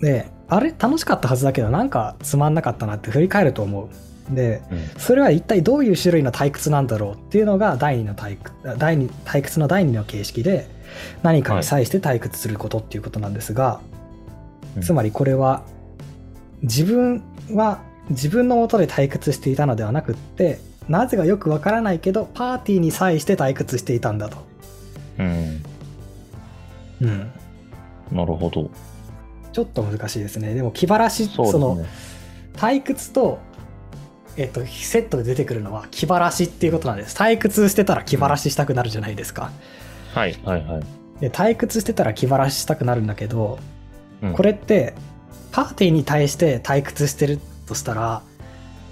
[0.01, 4.35] で、あれ楽しかったはずだけど、なんかつまんなかったなって振り返ると思う。
[4.35, 4.63] で、
[4.99, 10.80] それは一体どういう種類の退屈なんだろうっていうのが第二の退屈、第二退屈の第二の形式で、
[11.23, 14.01] 何かに際して退屈することっていうことなんですが、うん
[14.83, 15.65] つまりこれは、
[16.63, 24.39] 自分は自分のもとで退屈していたのではなくって、なぜかよくわからないけど、パーティーに際して退屈していたんだと。
[25.19, 25.63] うん。
[27.03, 27.33] うん。
[28.13, 28.71] なるほど。
[29.53, 30.55] ちょっと難しいですね。
[30.55, 31.87] でも気晴らし、そうですのね。
[32.55, 33.39] 退屈と、
[34.37, 37.17] えっと、セットで出てくるのは気晴らしっていうことなんです。
[37.17, 39.51] 退屈してたら気晴らししたくなるじゃないですか。
[40.15, 40.83] はい、はい、はい。
[41.21, 43.59] で退屈してたら気晴らししたくなるんだけど、
[44.23, 44.95] うんこれって
[45.51, 48.23] パーティーに対して退屈してるとしたら、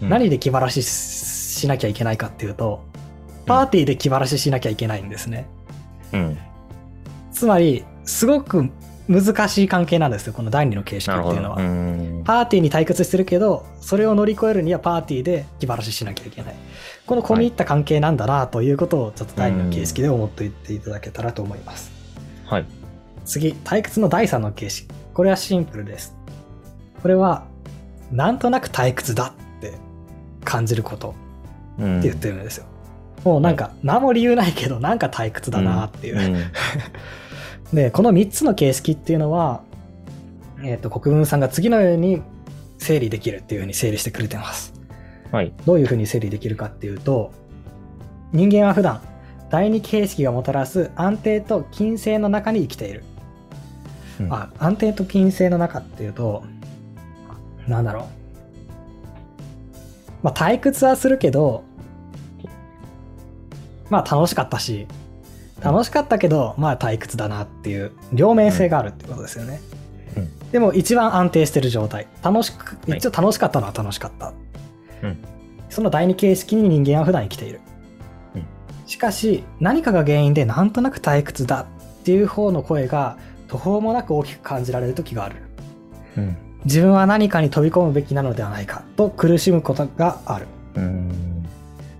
[0.03, 2.85] うん何で気晴らししなきゃいけないかっていうと
[3.47, 5.49] パーティーで気晴らししなきゃいけないんですね。
[6.13, 6.39] うん。
[7.33, 8.71] つまりすごく
[9.09, 11.11] 難しい関係なんですよこの第二の形式。
[11.11, 11.57] っていうのは。
[11.57, 12.23] うん。
[12.25, 16.55] パーティーに退屈してるけどそれを乗り越えるにはパーティーで気晴らししなきゃいけない
[17.07, 21.90] この込み入った関係なんだなということをちょっと第二の形式で思っていっていただけたらと思います
[22.44, 22.66] はい。
[23.25, 26.14] 次退屈の第三の形式これはシンプルです
[27.01, 27.47] これは
[28.12, 29.73] なんとなく退屈だって
[30.44, 31.14] 感じること
[31.79, 31.99] うん。
[32.01, 32.66] って言ってるんですよ、
[33.25, 36.42] もうなんか何も理由ないけどなんか退屈だなっていう、うん。
[37.73, 39.63] でこの3つの形式っていうのは、
[40.63, 42.23] えっと国分さんが次のように
[42.79, 44.73] 整理できるっていうふうに整理してくれてます。
[45.31, 45.53] はい。
[45.67, 47.33] どういうふうに整理できるかっていうと
[48.33, 49.03] 人間は普段
[49.51, 53.05] 第二形式がもたらす安定と金星の中に生きている、
[54.21, 54.33] うん。
[54.33, 56.45] あ安定と金星の中っていうと
[57.67, 58.05] なんだろう。
[60.23, 61.65] まあ退屈はするけど
[63.91, 64.87] まあ楽しかったし
[65.62, 69.61] 楽しかったけどまあ退屈だなっていう両面性があるってことですよね、
[70.16, 70.38] うん。
[70.51, 72.07] でも一番安定してる状態。
[72.23, 72.99] 楽しくはい。
[72.99, 74.33] 一応楽しかったのは楽しかった、
[75.03, 75.18] うん。
[75.68, 77.61] その第二形式に人間は普段生きている、
[78.35, 78.44] うん。
[78.87, 81.66] しかし何かが原因でなんとなく退屈だっ
[82.05, 83.18] ていう方の声が
[83.49, 85.37] 途方もなく大きく感じられる時がある。
[86.16, 86.37] うん。
[86.64, 90.47] 自分は何かに飛び込むべきなのではないかと苦しむことがある。
[90.75, 91.38] うん。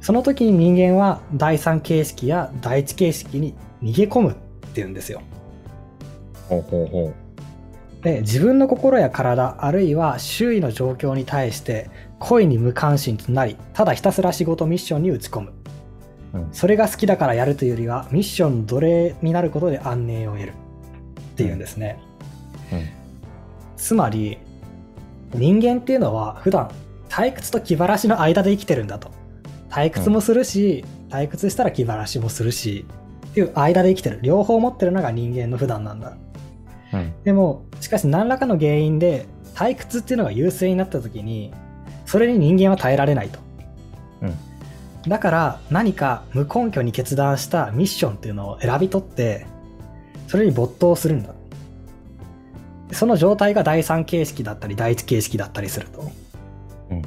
[0.01, 4.35] その時に人間は第三形式や第一形式に逃げ込むっ
[4.73, 5.23] ていうんですよ
[6.49, 7.15] ほうほうほ
[8.03, 15.53] で自分の心や体あるいは周囲の状況に対して恋に無関心となりただひたすら仕事ミッションに打ち込む
[16.35, 16.39] う。
[16.39, 16.49] うん。
[16.53, 20.53] それが好きだからやるというよりはミッションの奴隷になることで安寧を得るっ
[21.37, 21.99] ていうんですね、
[22.73, 22.89] うん。
[23.77, 24.39] つまり
[25.35, 26.71] 人間っていうのは普段
[27.09, 29.11] 退屈と気晴らしの間で生きてるんだと
[29.71, 32.87] 退屈もするし、退屈したら気晴らしもするし
[33.29, 34.21] っていう間で生きてる。
[34.23, 36.17] 両方持ってるのが人間の普段なんだ。
[36.93, 37.13] うん。
[37.25, 41.53] でもしかし何らかの原因で退屈っていうのが優勢になった時に
[42.07, 43.39] それに人間は耐えられないと、
[44.23, 44.35] うん。
[45.11, 49.47] だから何か無根拠に決断したミッションっていうのを選び取って
[50.27, 51.35] それに没頭するんだ。
[52.93, 56.11] その状態が第三形式だったり第一形式だったりすると、
[56.91, 57.03] うん。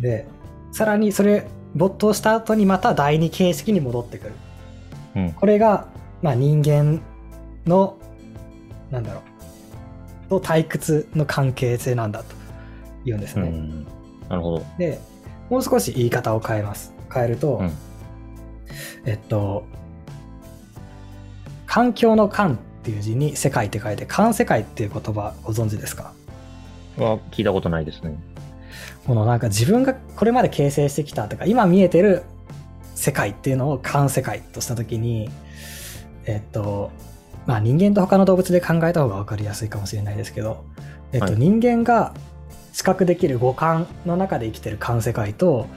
[0.00, 0.26] で
[0.72, 4.32] さらにそれ没頭した後にまた第二形式に戻ってくる。
[5.16, 5.32] うん。
[5.32, 5.88] これが、
[6.22, 7.00] まあ、人間
[7.66, 7.96] の、
[8.90, 9.22] なんだろ
[10.26, 12.34] う、と退屈の関係性なんだと
[13.04, 13.48] 言うんですね。
[13.48, 13.84] うん。
[14.28, 14.66] なるほど。
[14.78, 15.00] で、
[15.50, 16.92] もう少し言い方を変えます。
[17.12, 17.72] 変えると、うん
[19.04, 19.66] えっと、
[21.66, 26.12] 環境の環っていう字に世界って書いて、環世界っていう言葉ご存知ですか？
[26.96, 28.16] は聞いたことないですね。
[29.06, 32.22] このなんか自分がこれまで形成してきたとか、今見えてる
[32.94, 35.30] 世界っていうのを環世界としたときに、
[36.26, 36.90] えっと、
[37.46, 40.64] まあ人間と他の動物で考えた方が分かりやすいかもしれないですけど、
[41.12, 42.14] えっと、はい人間が
[42.72, 45.68] 知覚できる五感の中で生きてる環世界と、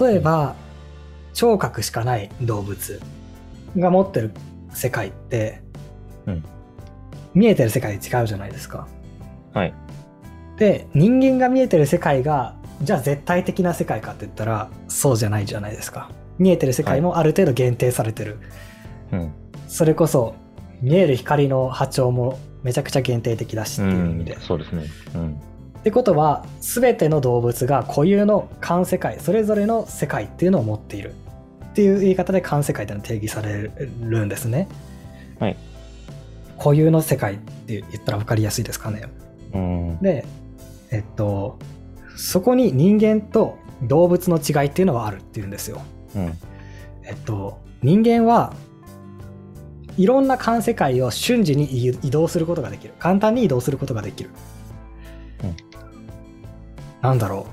[0.00, 0.54] 例えば
[1.34, 3.00] 聴覚しかない動物
[3.76, 4.32] が持ってる
[4.74, 5.62] 世界って、
[6.26, 6.44] うん
[7.34, 8.86] 見えてる世界違うじゃないですか。
[9.54, 9.74] はい。
[10.58, 18.38] で人間が見えてる世界がじゃあ絶対的な世界かって言ったらそうじゃないじゃないですか見えてる世界もある程度限定されてる、
[19.12, 19.32] うん。
[19.68, 20.34] それこそ
[20.80, 24.84] 見える光の波長もめちゃくちゃ限定的だしっていう意味で、うんそうですね。
[25.14, 25.40] うん。
[25.82, 31.14] ってことは全ての動物が固有の環世界それぞれの世界っていうのを持っている
[31.64, 33.68] っていう言い方で環世界っていうのは定義され
[34.00, 34.68] るんですね
[35.40, 35.56] はい
[36.56, 39.08] 固有の世界って言ったら分かりやすいですかね
[39.52, 39.98] うん。
[40.00, 40.24] で、
[40.92, 41.58] えっと、
[42.16, 45.82] そこに人間と動物の違いっていうのはあるっていうんですよ。
[46.14, 46.38] うん。
[47.04, 48.54] えっと、人間は
[49.96, 52.94] いろんな環世界を瞬時に移移動することができる。
[52.98, 54.30] 簡単に移動することができる。
[55.44, 55.56] うん
[57.02, 57.46] なんだろ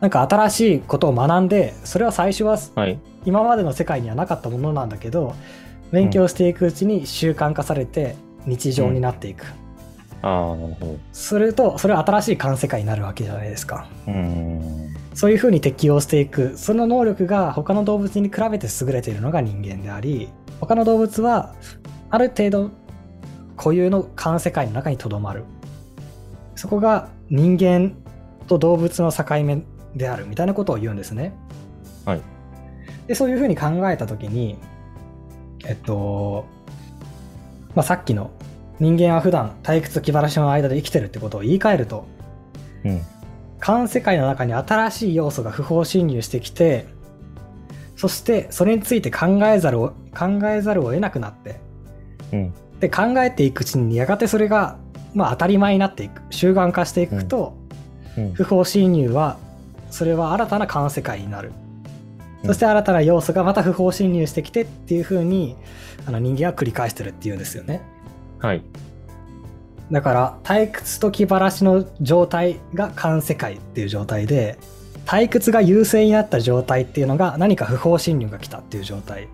[0.00, 2.98] なんか新しいことを学んで、それは最初ははい。
[3.26, 5.34] 今までの世界にはなかったものなんだけど、
[5.92, 9.44] 勉強していくうちに習慣化されて日常になっていく。
[9.44, 9.63] あ
[10.26, 13.86] あ、なるほすると、それは新しい環世界になるわけじゃないですか。
[14.06, 14.12] ど。
[14.12, 14.94] うん。
[15.12, 21.54] そういうふうに適応していく、その能力が他の動物に比べて優れているのが人間であり、他の動物は
[22.08, 22.70] ある程度
[23.56, 25.44] 固有の環世界の中にとどまる。
[26.56, 27.92] そこが人間
[28.46, 29.62] と動物の境目
[29.94, 31.34] であるみたいなことを言うんですね。
[32.06, 32.22] はい。
[33.06, 34.56] で、そういうふうに考えたときに、
[35.66, 36.46] えっと、
[37.74, 38.30] まあ、さっきの
[38.84, 42.06] 人間は普段退屈と気晴らしの間で生きてるってことを言い換えると、
[42.84, 43.02] うん。
[43.58, 46.86] 環世界の中に新しい要素が不法侵入してきて
[47.96, 51.60] そしてそれについて考えざるを考えざるを得なくなって
[52.30, 52.54] うん。
[52.80, 54.76] で考えていくうちにやがてそれが、
[55.14, 57.56] まあ、当たり前になっていく習慣化していくと、
[58.18, 58.34] うん。
[58.34, 59.38] 不法侵入は
[59.90, 61.64] それは新たな環世界になる、うん
[62.44, 65.56] そして新たな要素がまた不法侵入してきてっていう風に
[66.04, 67.80] あの人間は繰り返してるっていうんですよね
[68.44, 68.62] はい。
[69.90, 74.58] だから退屈と気晴らしの状態が環世界っていう状態で
[75.06, 79.28] 退屈が優勢になった状態っていうのが何か不法侵入が来たっていう状態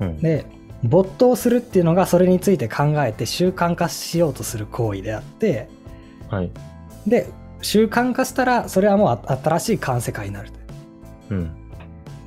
[0.00, 0.18] うん。
[0.20, 0.46] で
[0.82, 5.68] 没頭するっていうのがそれについて考えて習慣化しようとする行為であって
[6.30, 6.50] はい。
[7.06, 7.28] で
[7.60, 10.50] 習慣化したらそれはもうあ新しい環世界になる
[11.28, 11.50] うん。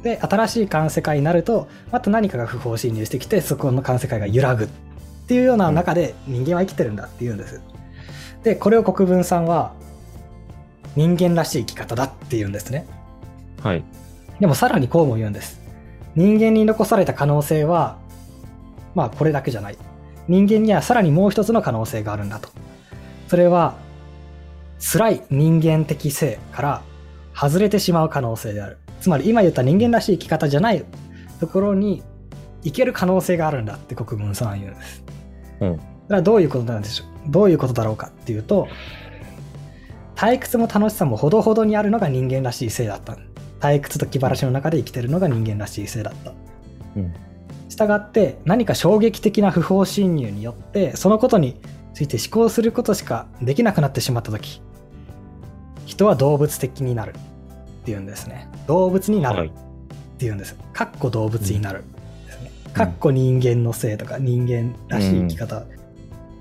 [0.04, 4.68] で新しい環世界になるとまた何かが不法侵入してきてそこの環世界が揺らぐっ
[5.28, 7.62] ていうような中で人間は生きてるんだっていうんです。
[8.44, 9.74] でこれを国分さんは
[10.96, 12.86] 人間らしい生き方だって言うんですね。
[13.62, 13.84] はい。
[14.40, 15.62] でもさらにこうも言うんです。
[16.16, 17.98] 人間に残された可能性は
[18.94, 19.78] まあこれだけじゃない。
[20.28, 22.50] 人間にはさらにもう一つの可能性があるんだと。
[23.28, 23.76] それは
[24.80, 26.82] 辛い人間的性から
[27.34, 28.78] 外れてしまう可能性である。
[29.02, 30.86] つまり今言った人間らしい生き方じゃない
[31.40, 32.04] ところに
[32.64, 35.04] 行ける可能性があるんだって国分さんは言うんです
[35.60, 36.24] うん。
[36.24, 37.32] どういうことなんでしょう？
[37.32, 38.68] どういうことだろうかっていうと
[40.16, 43.18] 退屈も楽しさもほどほどにあるのが人間らしい性だった
[43.60, 46.34] 退屈と気晴らしの中で生きてるのが人間らしい性だった
[46.96, 47.14] うん。
[47.70, 51.60] したがって何か衝撃的な不法侵入によってそのことに
[51.94, 54.62] ついて思考することしかできなくなってしまった時
[55.86, 57.16] 人は動物的になる
[57.82, 60.18] っていうんですね動物になはいるっ。
[60.18, 61.95] ていうんですかっこ動物になるですね
[62.76, 65.64] かっこ人間の性とか人間らしい生き方、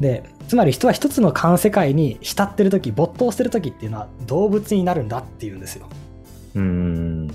[0.00, 5.88] でつまり人は一つの環世界に浸ってる時没頭してる時っていうのは動物になるんだっていうんですよ
[6.56, 7.28] うん。
[7.28, 7.34] だ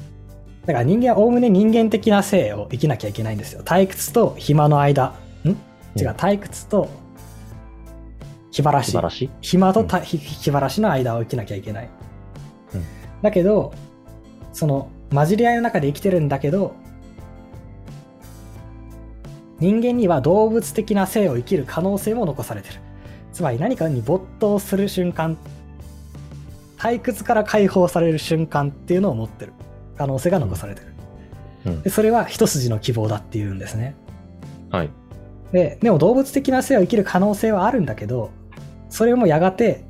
[0.68, 3.64] から人間はおおむね人間的な性を生きなきゃいけないんですよ。
[3.64, 5.16] 退屈と暇の間。
[5.46, 5.50] ん？
[6.00, 6.90] 違う、退屈と
[8.52, 8.94] 気晴らし。
[8.96, 9.30] らしい？
[9.42, 11.90] 暇とた、ひ気晴らしの間を生きなきゃいけない。
[12.76, 12.84] うん
[13.22, 13.74] だけど、
[14.54, 16.76] その混じり合いの中で生きてるんだけど、
[19.60, 22.80] 人間には動物的な性を生きる可能性も残されてる。
[23.34, 25.38] つまり何かに没頭する瞬間、
[26.78, 29.54] 退屈から解放される瞬間っていうのを持ってる。
[29.98, 30.88] 可能性が残されてる。
[31.66, 33.96] うんでそれは一筋の希望だっていうんですね。
[34.72, 34.90] はい。
[35.52, 38.32] で、でも動物的な性を生きる可能性はあるんだけど、
[38.90, 39.84] それもやがて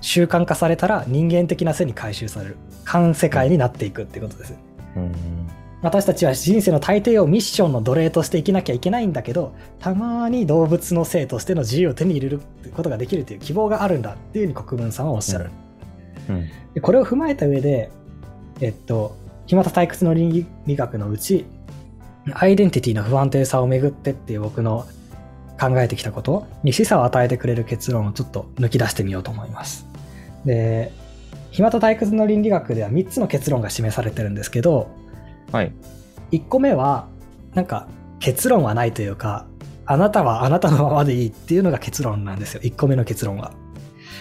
[0.00, 2.56] 習慣化されたら人間的な性に回収される。
[2.84, 4.54] 環世界になっていくっていうことです。
[4.94, 5.12] うん。
[5.86, 12.40] 私たちは人生の大抵をミッションの奴隷として生きなきゃいけないんだけど、たまに動物の性としての自由を手に入れる
[12.74, 15.50] ことができるという希望があるんだっていうふうに国分さんはおっしゃる。
[16.28, 16.48] うん。
[16.74, 17.90] でこれを踏まえた上で、
[18.60, 19.16] えっと、
[19.46, 21.46] 暇と退屈の倫理理学のうち、
[22.32, 24.86] アイデンティティの不安定さをめぐってっていう僕の
[25.60, 29.86] 考えてきたことに示唆を与えてくれる結論をちょっと抜き出してみようと思います。
[30.44, 30.90] で、
[31.52, 34.88] 暇と退屈の倫理学では3つの結論が示されてるんですけど、
[35.56, 35.72] はい。
[36.32, 37.08] 1個目は、
[37.54, 37.88] なんか
[38.18, 39.46] 結論はないというか、
[39.86, 42.60] あなたはあなたのままでいいっていうのが結論なんですよ。
[42.62, 43.52] 1個目の結論は。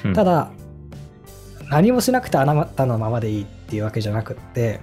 [0.05, 0.51] うんた、だ、
[1.69, 4.79] 何もしなくてあなたのままでいいっていうわけじゃなくって、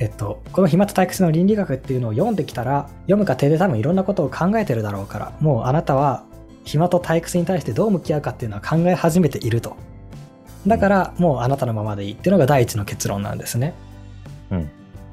[0.00, 6.24] えっと、この暇と退屈の倫理学っていうのを読んできたら、読む過程で多分いろんなことを考えてるだろうから、もうあなたは
[6.64, 9.76] 暇と退屈に対してどう向き合うかっていうのは考え始めていると。
[10.66, 13.74] だから、もうあなたのままでいいっていうのが第一の結論なんですね。
[14.50, 14.70] うん。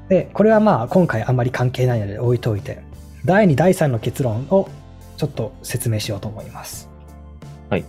[0.08, 2.82] で、これはまあ今回あんまり関係ないので置いといて、
[3.24, 4.68] 第2、第3の結論を
[5.16, 6.88] ちょっと説明しようと思います。
[7.70, 7.84] はい。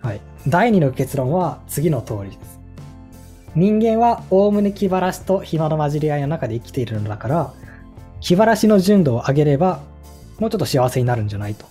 [0.00, 0.20] はい。
[0.48, 2.60] 第2の結論は次の通りです。
[3.54, 7.52] 人間はおおむね気晴らしと暇の混じり合いの中で生きているのだから、
[8.20, 9.80] 気晴らしの純度を上げれば、
[10.38, 11.66] もうちょっと幸せになるんじゃないと。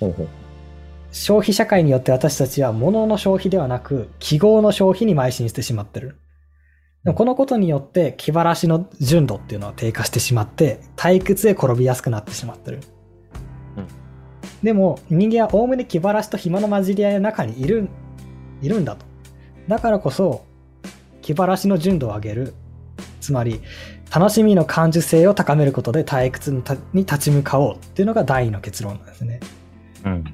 [0.00, 0.28] ほうほう。
[1.12, 6.18] 消費社会によって私たちは物の消費ではなく記号の消費に邁進してしまってる。
[7.04, 12.80] でもこのことによって気晴らしの純度っていうのは低下してしまって退屈へ転びやすくなってしまってる。
[13.76, 13.86] うん
[14.62, 17.88] でも人間はおおむね気晴らしと暇の混じり合いの中にいる
[18.62, 19.04] いるんだと。
[19.68, 20.46] だからこそ
[21.20, 22.54] 気晴らしの純度を上げる。
[23.20, 23.60] つまり
[24.14, 26.62] 楽しみの感受性を高めることで退屈に
[27.04, 29.40] 立ち向かおうっていうのが第二の結論なんですね。
[30.04, 30.24] うん。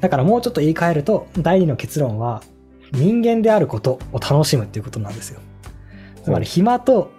[0.00, 2.42] だからもうちょっと言い換えると、第二の結論は、
[2.92, 5.40] 人間であることを楽しむっていうことなんですよ。
[6.28, 7.10] つまり、暇と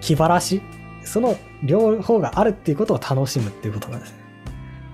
[0.00, 0.62] 気晴らし、
[1.04, 4.18] その両方があるっていうことを楽しむっていうことなんですね。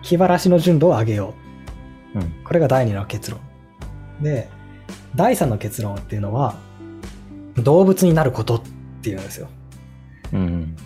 [0.02, 1.34] 気晴らしの純度を上げよ
[2.14, 2.22] うん。
[2.22, 2.24] う。
[2.44, 3.40] これが第二の結論。
[4.20, 4.48] で、
[5.14, 6.56] 第三の結論っていうのは、
[7.56, 8.62] 動物になることっ
[9.02, 9.48] ていうんですよ。
[10.32, 10.76] うん。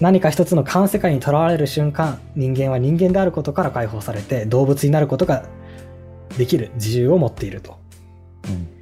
[0.00, 5.48] 何か一つの環世界にとらわれる瞬間人間は人間であることから解放されて動物になることが
[6.36, 7.78] できる自由を持っていると
[8.44, 8.77] うん。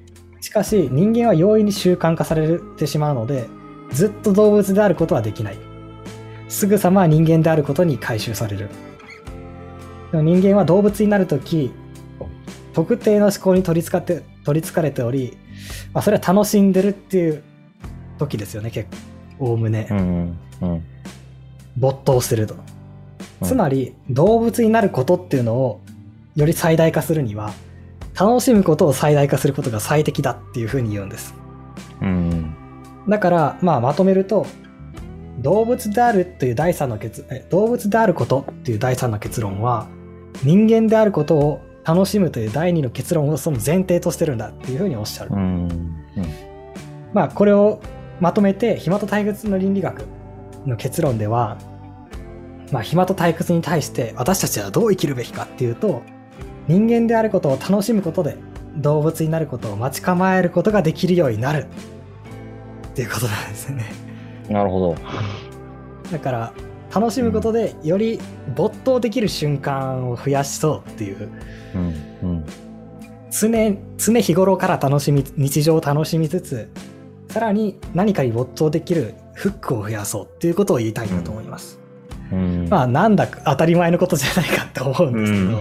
[0.57, 3.47] しかし人間は容易に習慣化されてしまうので
[3.91, 5.59] ずっと動物であることはできない
[6.49, 8.71] すぐさま人間であることに回収される
[10.13, 11.73] でも人間は動物になるとき
[12.73, 15.37] 特定の思考に取りつかって取りつかれており、
[15.93, 17.43] まあ、それは楽しんでるっていう
[18.19, 18.89] 時ですよね結
[19.39, 20.39] 構おおむね、うん。
[20.63, 20.85] うん。
[21.77, 22.55] 没頭してると。
[22.55, 22.61] うん
[23.43, 25.83] つまり、動物になることっていうのを
[26.37, 27.53] より最大化するには、
[28.19, 31.35] 楽しむことを最大化することが最適だっていうふうに言うんです。
[32.01, 32.55] うん。
[33.09, 34.47] だから、まあまとめると、
[35.41, 39.87] 動物であるという第三の結、え動物であることっていう第三の結論は、
[40.43, 45.31] 人間であることを楽しむという第二の結論をその前提としてるんだっていうふうにおっしゃる。
[45.33, 46.07] うん。
[47.13, 47.81] まあこれを
[48.21, 50.05] まとめて暇と退屈の倫理学
[50.67, 51.59] の結論では、
[52.73, 56.03] まあ暇と退屈に対して私たちはどう生きるべきかっていうと
[56.69, 58.37] 人間であることを楽しむことで
[58.77, 61.67] 動物になることを待ち構えることができるようになる
[62.89, 63.85] っていうことなんですよね。
[64.49, 64.97] なるほど。
[66.11, 66.53] だから
[66.95, 68.21] 楽しむことでより
[68.55, 71.29] 没頭できる瞬間を増やしそうっていう
[71.75, 71.95] うん。
[72.23, 72.45] うん。
[73.31, 73.49] 常
[73.99, 76.71] 常日頃から楽しみ日常を楽しみつつ
[77.29, 81.79] さらに何かに没頭できるフックを増やそうっていうことを言いたいんだと思います、
[82.33, 82.69] うん。
[82.71, 85.61] まあなんだか当たり前のことじゃないかって思うんですけど、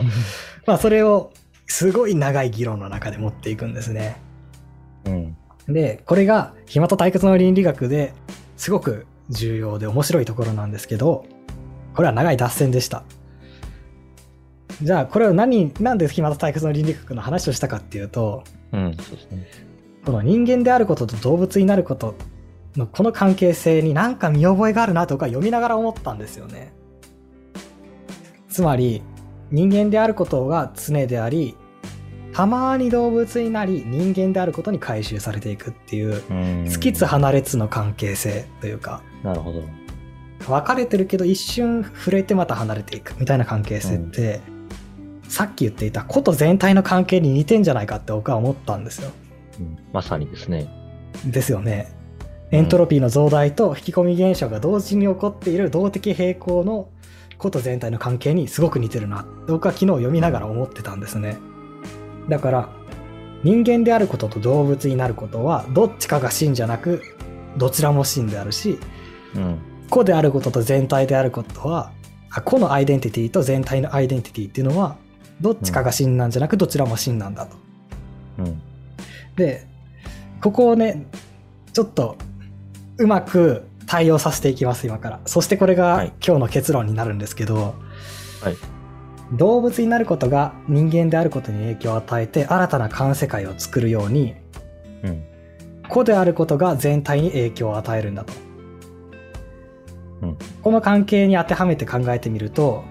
[0.66, 1.32] まあそれを
[1.68, 4.22] すごい長い議論の中で持っていくんですね
[5.06, 5.38] うん。
[5.68, 8.14] でこれが暇と退屈の倫理学で
[8.58, 11.26] すごく重要で面白いところなんですけど
[11.96, 13.04] これは長い脱線でした
[14.82, 18.98] じゃあこれを何なんで暇と退屈の倫理学の話をしたかっていうとうん。
[18.98, 19.48] そうですね。
[20.06, 22.16] この人間であることと動物になること
[22.76, 26.74] のこの関係性になんか見覚えがあるなとか読みながら思ったんですよね。
[28.50, 29.02] つまり
[29.52, 31.56] 人間であることが常であり
[32.34, 36.66] たまに動物になり人間であることに回収されていくっていううん。
[36.68, 39.64] つきつ離れつの関係性というかなるほど。
[40.48, 44.42] 分かれてるけど一瞬触れてまた離れていくみたいな関係性って、
[45.28, 49.12] さっき言っていたこと全体の関係に似てんじゃないかって僕は思ったんですよ。
[49.60, 50.68] うんまさにですね。
[51.26, 51.96] ですよね。
[52.52, 56.90] エントロピーの増大と引き込み現象が同時に起こっている動的平衡の
[57.46, 61.38] こと全体の関係にすごく似てるな僕は昨日読みながら思ってたんですね
[62.28, 62.70] だから
[63.44, 67.04] 人間であることと動物になることはどっちかが真じゃなく
[67.58, 68.80] どちらも真であるし
[69.36, 69.60] うん。
[69.92, 71.92] 個であることと全体であることは
[72.32, 74.98] あ個のアイデンティティと全体のアイデンティティっていうのは
[75.40, 77.56] どっちかが真なんじゃなくどちらも真なんだと
[78.40, 78.62] うん。
[79.36, 79.68] で
[80.42, 81.06] ここをね
[81.74, 82.18] ちょっと
[82.98, 85.20] うまく対応させていきます今から。
[85.26, 86.14] そしてこれがはい。
[86.26, 87.76] 今日の結論になるんですけど、
[88.42, 88.58] はい。
[89.34, 94.36] 動物になることが人間であることに影響を与えて新たな環世界を作るように
[95.04, 95.24] うん。
[95.90, 98.34] 個であることが全体に影響を与えるんだと、
[100.22, 100.38] うん。
[100.62, 102.84] この関係に当てはめて考えてみると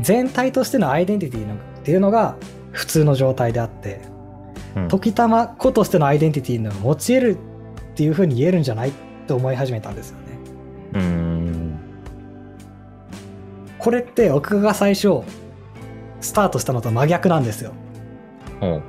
[0.00, 2.36] 全体としてのアイデンティティのっていうのが
[2.70, 4.00] 普通の状態であって
[4.76, 4.88] うん。
[4.88, 10.24] 時たま個としてのアイデンティティの持ち得るっていうふうに言えるんじゃないと思い始めたんですよね。
[10.94, 11.78] うん。
[13.78, 15.22] これって僕が最初
[16.20, 17.72] スタートしたのと真逆なんですよ。
[18.60, 18.76] うん。
[18.78, 18.80] っ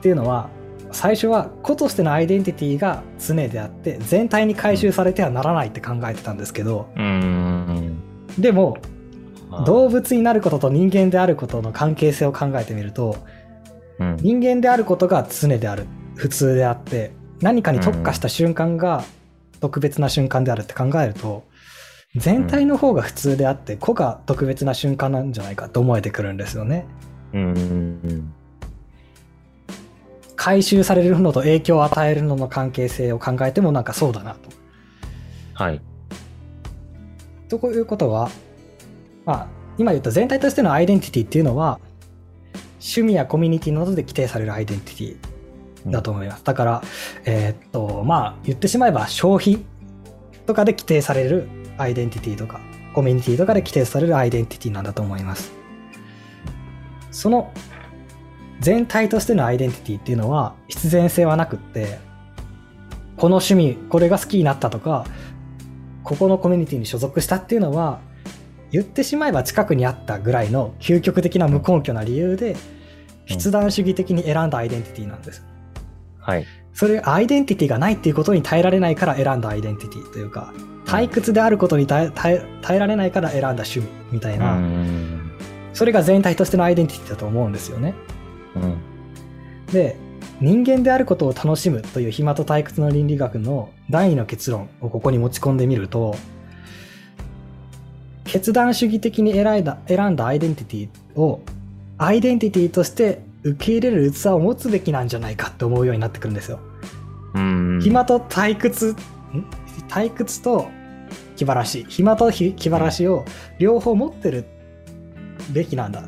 [0.00, 0.50] ていうのは
[0.92, 8.00] 最初は個としてのアイデンティティが常であって全体に回収されてはならないって考えてたんですけどうん。
[8.38, 8.78] でも
[9.66, 13.16] 動物になることと人間であることの関係性を考えてみると
[13.98, 14.16] うん。
[14.18, 19.04] 人間であることが常である普通であって何かに特化した瞬間が
[19.60, 21.44] 特別な瞬間であるって考えると
[22.16, 26.86] 全体の方が普通であって個が特別な瞬間なんじゃないかと思えてくるんですよね。
[27.34, 28.32] うん。
[30.34, 34.48] 回収されるのと影響を与えるのの関係性を考えてもなんかそうだなと。
[35.52, 35.82] はい。
[37.48, 38.30] ということは、
[39.24, 39.46] まあ、
[39.76, 41.80] 今言った全体としてのアイデンティティっていうのは
[42.74, 45.27] 趣味やコミュニティなどで規定されるアイデンティティ
[45.90, 46.44] だと思います。
[46.44, 46.82] だから、
[47.24, 49.58] えーっと、まあ、言ってしまえば消費
[50.46, 52.60] とかで規定されるアイデンティティとか、
[52.94, 55.52] コミュニティとかで規定されるアイデンティティなんだと思います。
[57.10, 57.52] その
[58.60, 61.98] 全体としてのアイデンティティっていうのは必然性はなくって、
[63.16, 65.04] この趣味、これが好きになったとか、
[66.04, 68.00] ここのコミュニティに所属したっていうのは、
[68.70, 72.56] 言ってしまえば近くにあったぐらいの究極的な無根拠な理由で、
[73.26, 75.44] 筆談主義的に選んだアイデンティティなんです。
[76.28, 76.46] はい。
[76.74, 80.52] それアイデンティティがないっていうことに耐えられないから選んだアイデンティティというか
[80.84, 85.32] 退屈であることに耐え耐え耐えられないから選んだ趣味みたいな、うん。
[85.72, 87.94] それが全体としてのアイデンティティだと思うんですよね
[88.56, 88.76] うん。
[89.72, 89.96] で
[90.40, 96.14] 人間であることを楽しむという暇と退屈の倫理学の第二の結論をここに持ち込んでみると
[98.24, 101.40] 決断主義的に選んだ選んだアイデンティティを
[101.96, 106.60] アイデンティティとして受け入れる器を持つべきなんじゃないかって思うようになってくるんですよ
[107.34, 107.80] うん。
[107.82, 108.94] 暇と退屈ん？
[109.88, 110.68] 退屈と
[111.36, 113.24] 気晴らし暇とひ気晴らしを
[113.58, 114.44] 両方持ってる
[115.52, 116.04] べきなんだ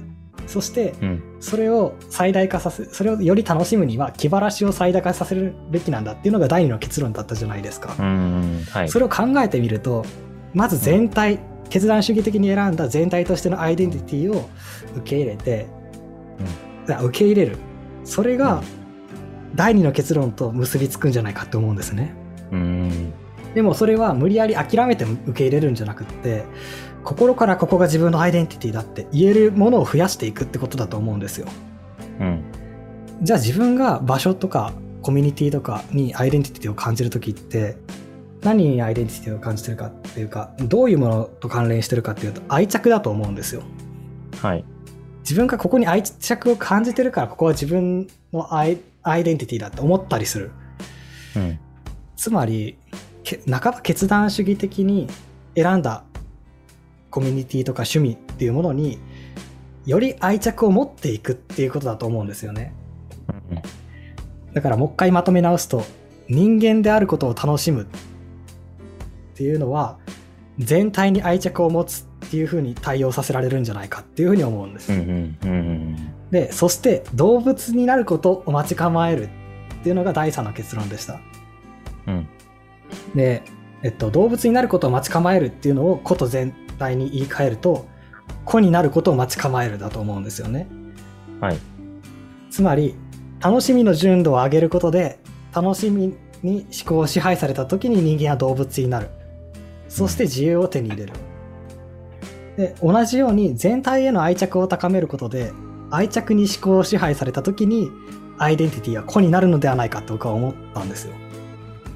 [0.47, 1.22] そしてうん。
[1.41, 8.64] それを最大化させそれをより楽しむには気晴らしを最大化させるべきなんだっていうのが第二の結論だったじゃないですか、うん。
[8.70, 8.88] はい。
[8.88, 10.05] それを考えてみると
[10.53, 11.38] まず全体、
[11.68, 14.51] 決断主義的に選んだ全体としてのアイデンティティを
[14.97, 15.68] 受け入れて、
[16.95, 17.57] あ受け入れる
[18.05, 18.62] それが
[19.55, 22.14] 第二の結論と結びつくんじゃないかって思うんですね
[22.53, 23.12] うん。
[23.55, 26.45] でもそれは無理やり諦めて受け入れるんじゃなくって
[27.03, 31.49] 心からここが自分のアイデンティティだって言えるものを増やしていくってことだと思うんですよ
[32.20, 32.45] うん。
[33.22, 34.72] じゃあ自分が場所とか
[35.03, 37.76] コミュニティとかにアイデンティティを感じるときって
[38.43, 43.62] 何にアイデンティティを感じてるかっていうかどういうものと関連してるかっていうと愛着だと思うんですよ
[44.41, 44.64] はい。
[45.21, 50.51] 自分がここに愛着を感じてるからここは自分のアイアイデンティティだって思ったりする。
[51.37, 51.59] うん。
[52.16, 52.77] つまり
[53.23, 55.09] け半ば決断主義的に
[55.55, 56.05] 選んだ
[57.11, 58.99] コミュニティとか趣味っていうものに
[59.87, 62.75] より愛着を持っていくっていうことだと思うんですよね。
[64.53, 65.85] だからもう一回まとめ直すと
[66.29, 67.87] 人間であることを楽しむっ
[69.35, 69.99] ていうのは
[70.59, 75.01] 全体に愛着を持つっていうふうに対応させられるんじゃないかっていうふうに思うんです、うん。
[75.01, 75.39] うん。
[75.43, 76.31] うん。
[76.31, 81.20] でそして動物になることを待ち構えるっていうのが第三の結論でした
[82.07, 82.28] うん。
[83.16, 83.43] で、
[83.83, 87.89] えっと、動物になることを待ち構えるっていうのを個と全体に言い換えると
[88.45, 90.68] 個になることを待ち構えるだと思うんですよね
[91.41, 91.59] はい。
[92.49, 92.95] つまり
[93.41, 95.18] 楽しみの純度を上げることで
[95.53, 96.14] 楽しみ
[96.45, 99.09] に思考を支配された時に人間は動物になる
[99.89, 101.12] そして自由を手に入れる
[102.61, 105.53] で同じように全体への愛着を高めることで
[105.91, 107.91] 愛着に思考を支配された時に
[108.37, 111.15] アイデンティティは個になるのではないかと僕は思ったんですよ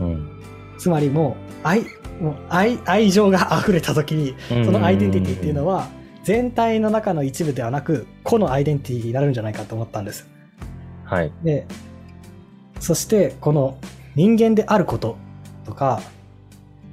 [0.01, 0.43] うん。
[0.79, 1.83] つまりもう愛
[2.19, 5.89] もう愛愛情が溢れた時にそのアイデンティティっていうのは
[6.23, 10.27] 全体の中の一部ではなく個のアイデンティティになるんじゃないかと思ったんです。
[11.05, 11.33] はい。
[11.43, 11.67] で
[12.81, 13.77] そしてこの
[14.15, 15.19] 人間であること
[15.67, 16.01] とか、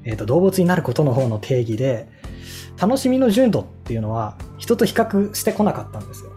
[0.04, 2.08] えー、と動物になることの方の定義で
[2.82, 6.32] 楽しみの純度っていうのは人と比較してこなかったんですよ。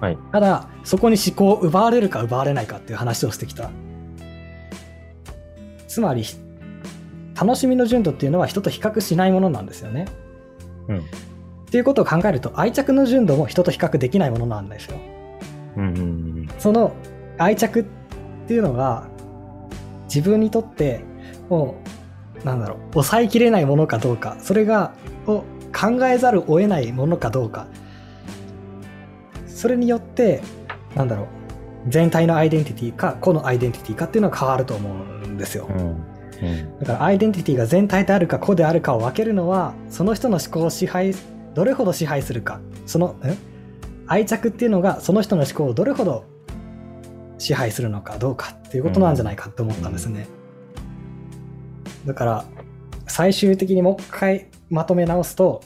[0.00, 0.18] はい。
[0.32, 3.70] ただそこに思考を奪われるか奪われないかっていう話をしてきた。
[5.86, 6.24] つまり
[7.40, 10.06] 楽しみの純度っていうのは人と比較しないものなんですよね。
[10.88, 10.98] うん。
[10.98, 11.02] っ
[11.70, 14.96] ていうことを考えると愛着の純度も人と比較できないものなんですよ。
[15.76, 16.48] うんうんうん。
[16.58, 16.92] その
[17.38, 17.84] 愛着っ
[18.48, 19.06] ていうのが
[20.06, 21.04] 自分にとって
[21.48, 21.76] も
[22.42, 24.92] うなんだろう抑えきれないものかどうかそれが
[25.26, 25.44] を
[25.74, 27.66] 考えざるを得ないものかどうか。
[29.46, 30.42] それによって
[30.94, 31.26] なんだろう
[31.88, 34.88] 全体のアイデンティティか個のアイデンティティかっていうのは変わると思
[35.24, 35.68] うんですよ。
[35.68, 35.78] うん。
[35.78, 36.78] うん。
[36.80, 41.14] だからアイデンティティが全体であるか個であるかを分けるのはその人の思考を支配
[41.54, 42.60] どれほど支配するか。
[42.86, 43.18] そのん
[44.06, 46.24] 愛着っていうのがその人の思考をどれほど
[47.38, 50.26] 支配するのかどうかっていうことなんじゃないかって思ったんですね、
[52.04, 52.44] だから
[53.06, 55.62] 最終的にもう一回まとめ直すと、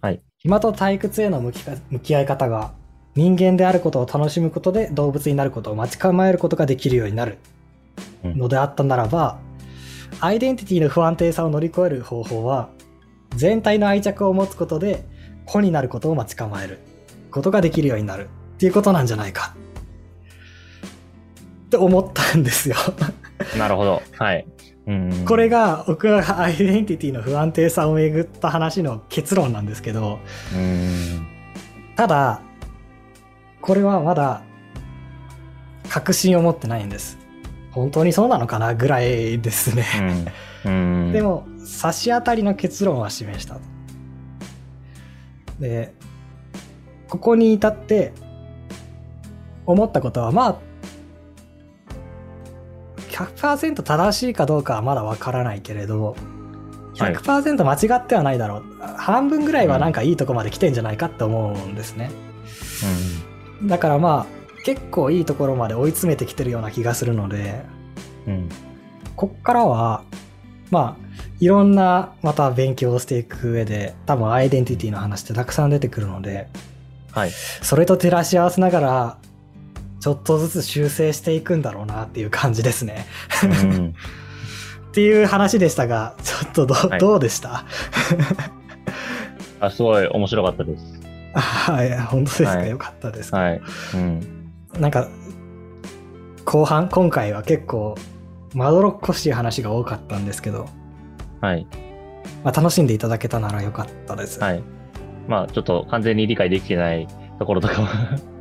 [0.00, 2.72] はい、暇と退屈への向きか向き合い方が
[3.14, 7.38] 人間であることを楽しむことで動物になることを待ち構えることができるようになる
[8.24, 8.38] うん。
[8.38, 9.38] のであったならば、
[10.20, 12.68] アイデンティティの不安定さを乗り越える方法は
[13.36, 15.04] 全体の愛着を持つことで
[15.44, 16.78] 子になることを待ち構える。
[17.30, 18.28] ことができるようになる。
[18.54, 19.54] っていうことなんじゃないか。
[21.66, 22.76] って思ったんですよ。
[23.58, 24.02] なるほど。
[24.18, 24.46] はい。
[24.88, 25.24] うん。
[25.26, 30.18] これが僕がアイデンティティの不安定さをめぐった話の結論なんですけど
[30.54, 31.26] うん。
[31.94, 32.40] ただ
[33.60, 34.42] これはまだ
[35.88, 37.18] 確信を持ってないんです
[37.72, 39.84] 本当にそうなのかなぐらいですね。
[41.12, 43.60] で、も差し当たりの結論は示したと
[45.60, 45.94] で
[47.08, 48.12] ここに至って
[49.66, 50.67] 思ったことはまあ
[53.24, 56.16] 100%正しいかどうかはまだわからないけれど
[56.96, 58.62] はい100%間違ってはないだろう、
[58.96, 62.10] 半分ぐらいはなんかいいとこまで来てんじゃないかって思うんですね、
[63.64, 67.64] だからまあ結構いいところまで追い詰めてきてるような気がするので
[68.28, 68.34] うん。
[68.34, 68.48] うん。
[69.16, 70.04] こっからは、
[70.70, 71.04] まあ、
[71.40, 76.48] いろんな、また勉強をしていく上で、多分アイデンティティの話ってたくさん出てくるので、
[77.10, 77.30] はい。
[77.30, 79.18] それと照らし合わせながら、
[80.00, 83.06] ちょっとずつ修正していくんだろうなっていう感じですね。
[83.44, 83.94] うん。
[84.88, 87.64] っていう話でしたが、ちょっとど,、はいどうでした？
[89.60, 90.84] あ、すごい面白かったです。
[91.34, 93.34] はい、本当ですか、はいよかったです。
[93.34, 93.60] はい。
[93.94, 94.50] うん。
[94.78, 95.08] なんか、
[96.44, 97.94] 後半、今回は結構、
[98.54, 100.66] まどろっこしい話が多かったんですけど、
[101.40, 101.66] はい。
[102.44, 104.40] まあ、楽しんでいただけたならよかったです。
[104.40, 104.62] はい。
[105.28, 107.06] まあ、ちょっと完全に理解できてない
[107.38, 107.88] ところとかも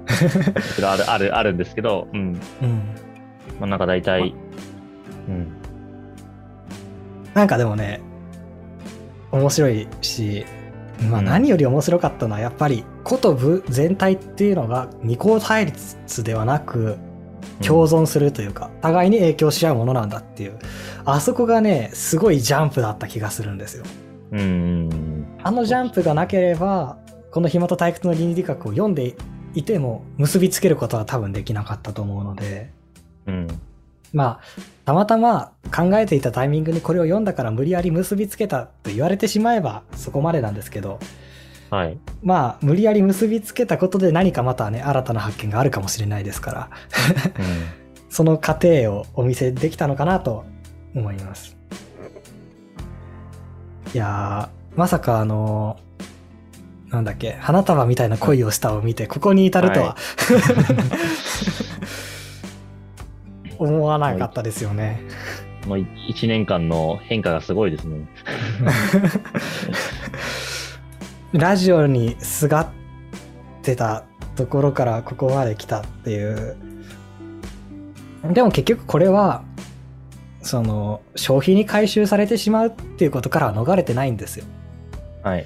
[0.07, 2.39] いろいろ ある、ある、あるんですけど、うん。
[2.61, 2.81] うん
[3.59, 4.33] まあ、なんか大体、
[5.27, 5.47] うん。
[7.33, 8.01] なんかでもね、
[9.31, 10.45] 面白いし、
[11.09, 16.97] まあうん何より面白かったのはやっぱり、個と部全体っていうのが二項対立ではなく、
[17.61, 20.57] 共存するというか、互いに影響し合うものなんだっていう、
[21.05, 23.83] あそこがね、すごいジャンプだった気がするんですよ。
[24.31, 24.39] うん。
[24.39, 25.25] うん。
[25.43, 26.97] あのジャンプがなければ、
[27.31, 29.15] この暇と退屈の倫理学を読んで
[29.57, 32.71] いても結びつけることは多分できなかったと思うので、
[33.25, 33.47] うん。
[34.13, 34.39] まあ、
[34.85, 40.99] たまたま考えていたタイミングにこれを読んだから無理やり結びつけたと言われてしまえばそこまでなんですけど、
[41.69, 41.97] はい。
[42.21, 46.69] まあ、無理やり結びつけたことで何かまたね、新たな発見があるかもしれないですから、
[48.09, 50.45] その過程をお見せできたのかなと
[50.95, 51.57] 思います。
[53.93, 55.77] いやー、まさかあの
[56.89, 59.97] なんだっけ、花束みたいな恋をしたを見て、ここに至るとは、は
[63.59, 65.01] 思わなかったですよね。
[65.65, 68.07] もう1年間の変化がすごいですね。
[71.33, 72.67] ラジオにすがっ
[73.63, 74.03] てた
[74.37, 76.55] ところからここまで来たっていう。
[78.31, 79.43] でも結局これは、
[80.41, 84.45] その、消費に回収されてしまうっていうことからは逃れてないんですよ。
[85.23, 85.45] はい。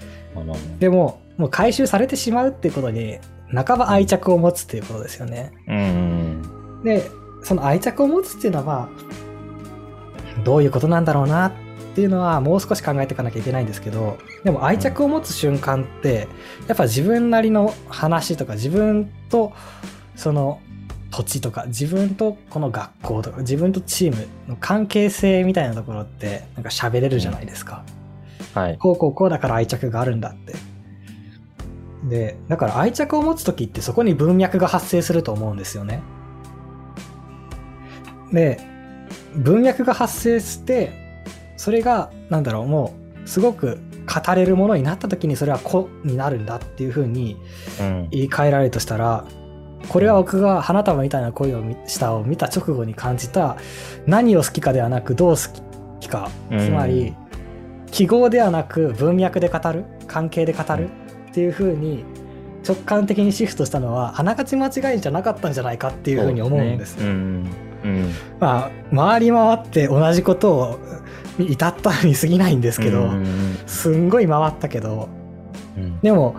[0.80, 3.18] でも、もう回収されてしまうっていうことに、
[3.52, 5.52] 半ば愛着を持つっていうことですよね。
[5.68, 6.82] うん。
[6.84, 7.10] で、
[7.44, 8.90] その愛着を持つっていうのは、
[10.46, 11.52] どういうことなんだろうなっ
[11.96, 16.28] ていうのはもう少し考えていかなきゃいけないんですけど、でも愛着を持つ瞬間って、
[16.68, 19.52] やっぱ自分なりの話とか自分と、
[20.16, 20.60] その、
[21.10, 27.84] 土地とか自分とこの学校とか自分とチームの関係性みたいなところってなんか喋れるじゃないですか。
[28.54, 28.78] はい。
[28.78, 30.54] こうこうこうだから愛着があるんだって。
[32.04, 36.02] で、だから愛着を持つ時ってそこに文脈が発生すると思うんですよね。
[38.32, 38.60] で、
[39.36, 40.92] 文脈が発生して、
[41.58, 47.38] それが、なんだろう、もう、すごく語れるものになった時にそれは子になるんだっていうふうに
[47.80, 48.08] うん。
[48.10, 49.26] 言い換えられるとしたら、
[49.90, 53.58] これは僕が花束みたいな恋を見したを見た直後に感じた
[54.06, 55.38] 何を好きかではなくどう好
[56.00, 57.16] きかうんつまり
[57.92, 60.90] 記号ではなく文脈で語る関係で語る
[61.32, 62.04] っていう風に
[62.68, 66.98] 直感的にシフトしたのはあながち間違いじゃなかったんじゃないかっていう風に思うんです。
[66.98, 67.06] ね。
[67.06, 67.48] うん。
[67.84, 68.12] うん。
[68.40, 70.80] まあ回り回って同じことを
[71.38, 75.10] に至ったに過ぎないんですけど、うんすんごい回ったけど
[75.78, 76.00] うん。
[76.02, 76.36] でも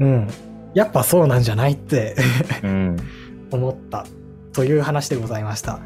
[0.00, 0.28] うん
[0.74, 2.16] やっぱそうなんじゃないって
[2.62, 2.96] うん。
[3.52, 4.06] 思った
[4.54, 5.80] という話でございました。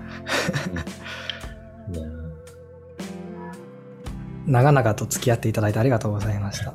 [4.46, 6.72] 長々と付き合っていただいてありがとうございました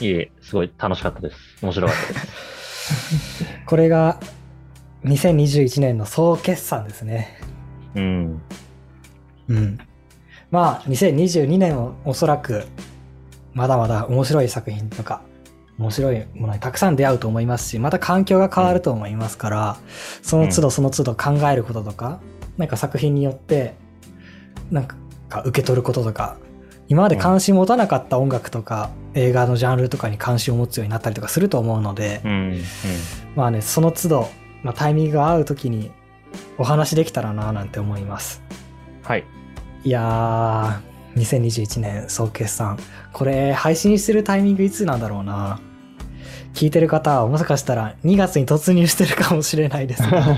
[0.00, 1.36] いえ、すごい楽しかったです。
[1.62, 2.52] 面白かったです。
[3.66, 4.18] これが
[5.04, 7.38] 2021年の総決算ですね
[7.94, 8.42] うん。
[9.48, 9.78] うん
[10.50, 12.64] まあ2022年もおそらく
[13.54, 15.22] まだまだ面白い作品とか
[15.78, 19.76] 面白いものにたくさん出会うと思いますしまた環境が変わると思いますから、
[20.20, 22.20] その都度その都度考えることとか、
[22.58, 23.74] なんか作品によって
[24.70, 24.96] なんか
[25.46, 26.36] 受け取ることとか
[26.92, 32.62] 今まで関心持たなかった音楽とか、映画のジャンルとかに関心を持つようになったりとかすると思うので、うん。
[33.34, 34.28] まあねその都度、
[34.62, 35.90] まあ、タイミングが合う時に
[36.58, 38.42] お話できたらななんて思います。
[39.04, 39.24] はい。
[39.84, 42.78] いやー2021年総決算。
[43.14, 45.60] これ配信してるタイミングいつなんだろうな。
[46.52, 50.36] 聞いてる方はもしかしたら2月に突入してるかもしれないですが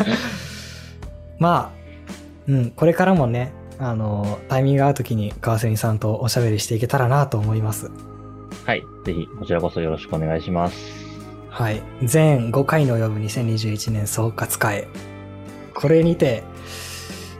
[1.38, 1.70] ま
[2.48, 7.90] あ、うん、これからもね、あの、タイミングが合う時に川蝉さんとおしゃべりしていけたらなと思います。
[8.64, 8.84] はい。
[9.04, 10.76] ぜひ、こちらこそよろしくお願いします。
[11.48, 11.82] はい。
[12.02, 14.86] 全5回に及ぶ2021年総括会。
[15.74, 16.44] これにて、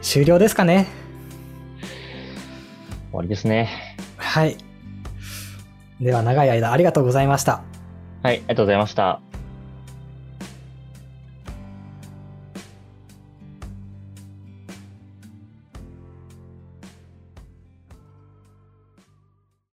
[0.00, 0.88] 終了ですかね。
[3.10, 3.96] 終わりですね。
[4.16, 4.56] はい。
[6.00, 7.62] では長い間ありがとうございました。
[8.22, 8.36] はい。
[8.36, 9.31] ありがとうございました。